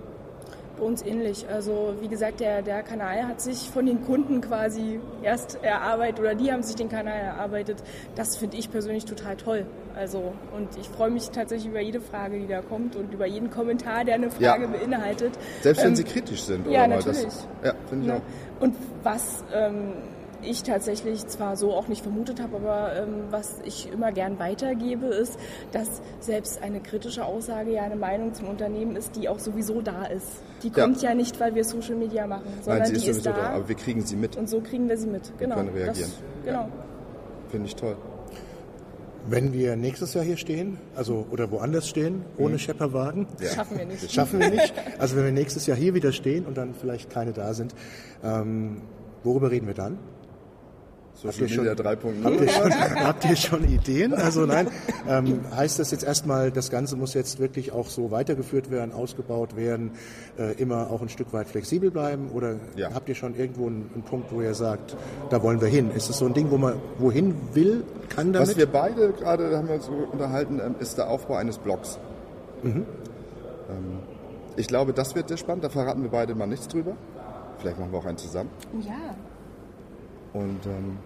Bei 0.78 0.84
uns 0.86 1.02
ähnlich. 1.04 1.46
Also 1.50 1.96
wie 2.02 2.08
gesagt, 2.08 2.40
der, 2.40 2.62
der 2.62 2.84
Kanal 2.84 3.28
hat 3.28 3.42
sich 3.42 3.70
von 3.72 3.86
den 3.86 4.04
Kunden 4.06 4.42
quasi 4.42 5.00
erst 5.24 5.58
erarbeitet 5.64 6.20
oder 6.20 6.36
die 6.36 6.52
haben 6.52 6.62
sich 6.64 6.76
den 6.76 6.90
Kanal 6.90 7.20
erarbeitet. 7.20 7.78
Das 8.16 8.38
finde 8.38 8.58
ich 8.58 8.70
persönlich 8.70 9.06
total 9.06 9.36
toll. 9.38 9.66
Also 9.96 10.34
und 10.56 10.70
ich 10.80 10.88
freue 10.88 11.10
mich 11.10 11.30
tatsächlich 11.32 11.70
über 11.72 11.82
jede 11.82 12.00
Frage, 12.00 12.38
die 12.40 12.48
da 12.48 12.62
kommt 12.62 12.96
und 12.96 13.12
über 13.14 13.26
jeden 13.26 13.50
Kommentar, 13.50 14.06
der 14.06 14.16
eine 14.16 14.30
Ja. 14.40 14.52
Frage 14.54 14.68
beinhaltet. 14.68 15.32
Selbst 15.62 15.82
wenn 15.82 15.90
Ähm, 15.90 15.96
sie 15.96 16.04
kritisch 16.04 16.44
sind. 16.44 16.66
ja, 16.68 16.82
oder 16.82 16.88
mal 16.90 16.96
natürlich. 16.98 17.24
Das, 17.24 17.48
ja, 17.64 17.74
finde 17.90 18.06
ich 18.06 18.12
Ne? 18.12 18.18
auch. 18.20 18.62
Und 18.62 18.76
was 19.04 19.44
ähm, 19.54 19.94
ich 20.44 20.64
tatsächlich 20.64 21.26
zwar 21.28 21.56
so 21.58 21.74
auch 21.74 21.88
nicht 21.88 22.02
vermutet 22.04 22.42
habe, 22.42 22.58
aber 22.58 22.96
ähm, 22.96 23.26
was 23.32 23.56
ich 23.66 23.92
immer 23.92 24.12
gern 24.12 24.40
weitergebe, 24.40 25.08
ist, 25.08 25.38
dass 25.72 26.02
selbst 26.20 26.62
eine 26.62 26.80
kritische 26.80 27.26
Aussage 27.26 27.72
ja 27.72 27.84
eine 27.84 27.96
Meinung 27.96 28.34
zum 28.34 28.48
Unternehmen 28.48 28.96
ist, 28.96 29.16
die 29.16 29.30
auch 29.30 29.40
sowieso 29.40 29.82
da 29.82 30.06
ist. 30.06 30.28
Die 30.64 30.68
Ja. 30.70 30.84
kommt 30.86 31.02
ja, 31.02 31.14
nicht, 31.14 31.40
weil 31.40 31.56
wir 31.56 31.64
Social 31.64 31.96
Media 31.96 32.28
machen, 32.28 32.46
sondern 32.62 32.84
Nein, 32.84 32.88
sie 32.90 32.96
ist 32.96 33.06
die 33.06 33.10
ist 33.12 33.24
sowieso 33.24 33.40
da. 33.42 33.48
da, 33.50 33.56
aber 33.56 33.68
wir 33.70 33.76
kriegen 33.76 34.02
sie 34.02 34.16
mit. 34.16 34.36
und 34.36 34.50
so 34.50 34.62
kriegen 34.62 34.88
wir 34.90 34.98
sie 34.98 35.08
mit. 35.08 35.32
Genau. 35.38 35.56
können 35.56 35.70
reagieren. 35.70 36.12
Das, 36.44 36.46
genau. 36.46 36.70
Finde 37.50 37.68
ich 37.68 37.76
toll. 37.76 37.96
Wenn 39.30 39.52
wir 39.52 39.76
nächstes 39.76 40.14
Jahr 40.14 40.24
hier 40.24 40.38
stehen, 40.38 40.78
also 40.96 41.26
oder 41.32 41.52
woanders 41.52 41.90
stehen, 41.90 42.24
ohne 42.38 42.58
Schepperwagen, 42.60 43.28
Ja. 43.42 43.50
Schaffen 43.50 43.78
wir 43.78 43.86
nicht. 43.86 44.04
das 44.04 44.14
schaffen 44.14 44.40
wir 44.40 44.50
nicht. 44.50 44.74
Also 45.00 45.18
wenn 45.18 45.26
wir 45.26 45.32
nächstes 45.34 45.66
Jahr 45.68 45.76
hier 45.76 45.94
wieder 45.94 46.14
stehen 46.14 46.46
und 46.46 46.58
dann 46.58 46.74
vielleicht 46.74 47.10
keine 47.10 47.34
da 47.34 47.54
sind, 47.54 47.76
ähm, 48.24 48.84
worüber 49.24 49.52
reden 49.52 49.68
wir 49.68 49.74
dann? 49.74 49.98
Social 51.22 51.50
schon- 51.50 51.66
Media 51.66 51.74
3.0. 51.74 52.24
Habt 52.24 52.42
ihr 52.42 52.48
schon, 52.50 52.74
habt 53.04 53.26
ihr 53.26 53.36
schon 53.36 53.64
Ideen? 53.64 54.14
Also 54.14 54.46
nein, 54.46 54.68
ähm, 55.10 55.40
heißt 55.56 55.80
das 55.80 55.90
jetzt 55.92 56.04
erstmal, 56.04 56.52
das 56.52 56.70
Ganze 56.70 56.96
muss 56.96 57.14
jetzt 57.16 57.40
wirklich 57.40 57.72
auch 57.72 57.88
so 57.90 58.12
weitergeführt 58.12 58.70
werden, 58.70 58.92
ausgebaut 58.94 59.56
werden, 59.56 59.92
äh, 60.38 60.54
immer 60.62 60.92
auch 60.92 61.02
ein 61.02 61.10
Stück 61.10 61.34
weit 61.34 61.48
flexibel 61.48 61.90
bleiben? 61.90 62.30
Oder 62.34 62.58
Ja. 62.76 62.94
habt 62.94 63.10
ihr 63.10 63.16
schon 63.16 63.36
irgendwo 63.36 63.66
einen, 63.68 63.90
einen 63.96 64.04
Punkt, 64.04 64.32
wo 64.32 64.42
ihr 64.42 64.54
sagt, 64.54 64.96
da 65.32 65.42
wollen 65.42 65.60
wir 65.60 65.68
hin? 65.70 65.90
Ist 65.92 66.10
es 66.10 66.20
so 66.20 66.26
ein 66.28 66.34
Ding, 66.36 66.52
wo 66.52 66.58
man 66.58 66.76
wohin 67.00 67.34
will, 67.54 67.84
kann 68.10 68.32
damit? 68.32 68.50
Was 68.50 68.58
wir 68.58 68.68
beide 68.68 69.12
gerade, 69.14 69.50
da 69.50 69.58
haben 69.58 69.68
wir 69.68 69.76
uns 69.76 69.86
so 69.88 69.94
unterhalten, 70.12 70.62
ähm, 70.64 70.76
ist 70.80 70.98
der 71.00 71.10
Aufbau 71.10 71.34
eines 71.36 71.58
Blogs. 71.58 71.98
Mhm. 72.62 72.86
Ähm, 73.70 74.00
ich 74.56 74.68
glaube, 74.68 74.94
das 74.94 75.16
wird 75.16 75.28
sehr 75.30 75.38
spannend. 75.38 75.64
Da 75.64 75.70
verraten 75.70 76.04
wir 76.04 76.10
beide 76.10 76.36
mal 76.36 76.46
nichts 76.48 76.68
drüber. 76.68 76.94
Vielleicht 77.60 77.80
machen 77.80 77.92
wir 77.92 77.98
auch 78.00 78.06
einen 78.06 78.18
zusammen. 78.18 78.50
Ja. 78.82 79.16
Und 80.34 80.66
ähm, 80.66 80.98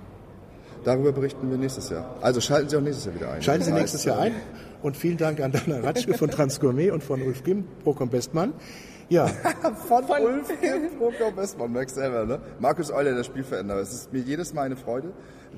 darüber 0.84 1.12
berichten 1.12 1.50
wir 1.50 1.58
nächstes 1.58 1.90
Jahr. 1.90 2.16
Also 2.22 2.42
schalten 2.42 2.70
Sie 2.70 2.78
auch 2.78 2.82
nächstes 2.82 3.06
Jahr 3.06 3.16
wieder 3.16 3.32
ein. 3.32 3.42
Schalten 3.42 3.64
Sie 3.64 3.72
nächstes 3.72 4.04
Jahr 4.04 4.20
ein. 4.20 4.34
Und 4.82 4.98
vielen 4.98 5.18
Dank 5.18 5.40
an 5.42 5.52
Dana 5.52 5.80
Ratschke 5.80 6.16
von 6.16 6.32
Transgourmet 6.32 6.92
und 6.92 7.04
von 7.04 7.22
Ulf 7.22 7.44
Kim, 7.44 7.66
Procom 7.84 8.10
Bestmann. 8.10 8.54
Ja, 9.12 9.28
Von, 9.90 10.06
Ulf 10.06 10.48
Kim, 10.62 10.98
Prokop 10.98 11.36
Westmann, 11.36 11.74
merkst 11.74 11.96
selber, 11.96 12.26
ne? 12.26 12.40
Markus 12.60 12.90
Euler, 12.90 13.14
der 13.14 13.26
Spielveränderer. 13.26 13.80
Es 13.80 13.92
ist 13.92 14.14
mir 14.14 14.20
jedes 14.20 14.54
Mal 14.54 14.62
eine 14.62 14.78
Freude, 14.78 15.12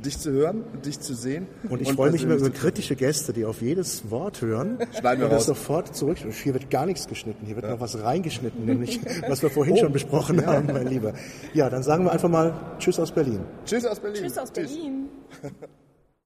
dich 0.03 0.17
zu 0.17 0.31
hören, 0.31 0.63
dich 0.83 0.99
zu 0.99 1.13
sehen. 1.13 1.45
und 1.69 1.79
ich 1.79 1.93
freue 1.93 2.09
mich 2.09 2.23
immer 2.23 2.33
über 2.33 2.49
kritische 2.49 2.95
Gäste, 2.95 3.31
die 3.31 3.45
auf 3.45 3.61
jedes 3.61 4.09
Wort 4.09 4.41
hören 4.41 4.79
Schneiden 4.97 5.19
wir 5.19 5.25
und 5.25 5.33
das 5.33 5.41
raus. 5.41 5.45
sofort 5.45 5.95
zurück. 5.95 6.17
Und 6.23 6.33
Hier 6.33 6.53
wird 6.53 6.71
gar 6.71 6.87
nichts 6.87 7.07
geschnitten, 7.07 7.45
hier 7.45 7.55
wird 7.55 7.69
noch 7.69 7.79
was 7.79 8.01
reingeschnitten, 8.01 8.65
nämlich 8.65 8.99
was 9.27 9.43
wir 9.43 9.51
vorhin 9.51 9.77
schon 9.77 9.93
besprochen 9.93 10.43
haben, 10.47 10.73
mein 10.73 10.87
Lieber. 10.87 11.13
Ja, 11.53 11.69
dann 11.69 11.83
sagen 11.83 12.05
wir 12.05 12.11
einfach 12.11 12.29
mal 12.29 12.53
Tschüss 12.79 12.99
aus 12.99 13.11
Berlin. 13.11 13.41
Tschüss 13.65 13.85
aus 13.85 13.99
Berlin. 13.99 14.23
Tschüss 14.23 14.37
aus 14.39 14.49
Berlin. 14.49 15.09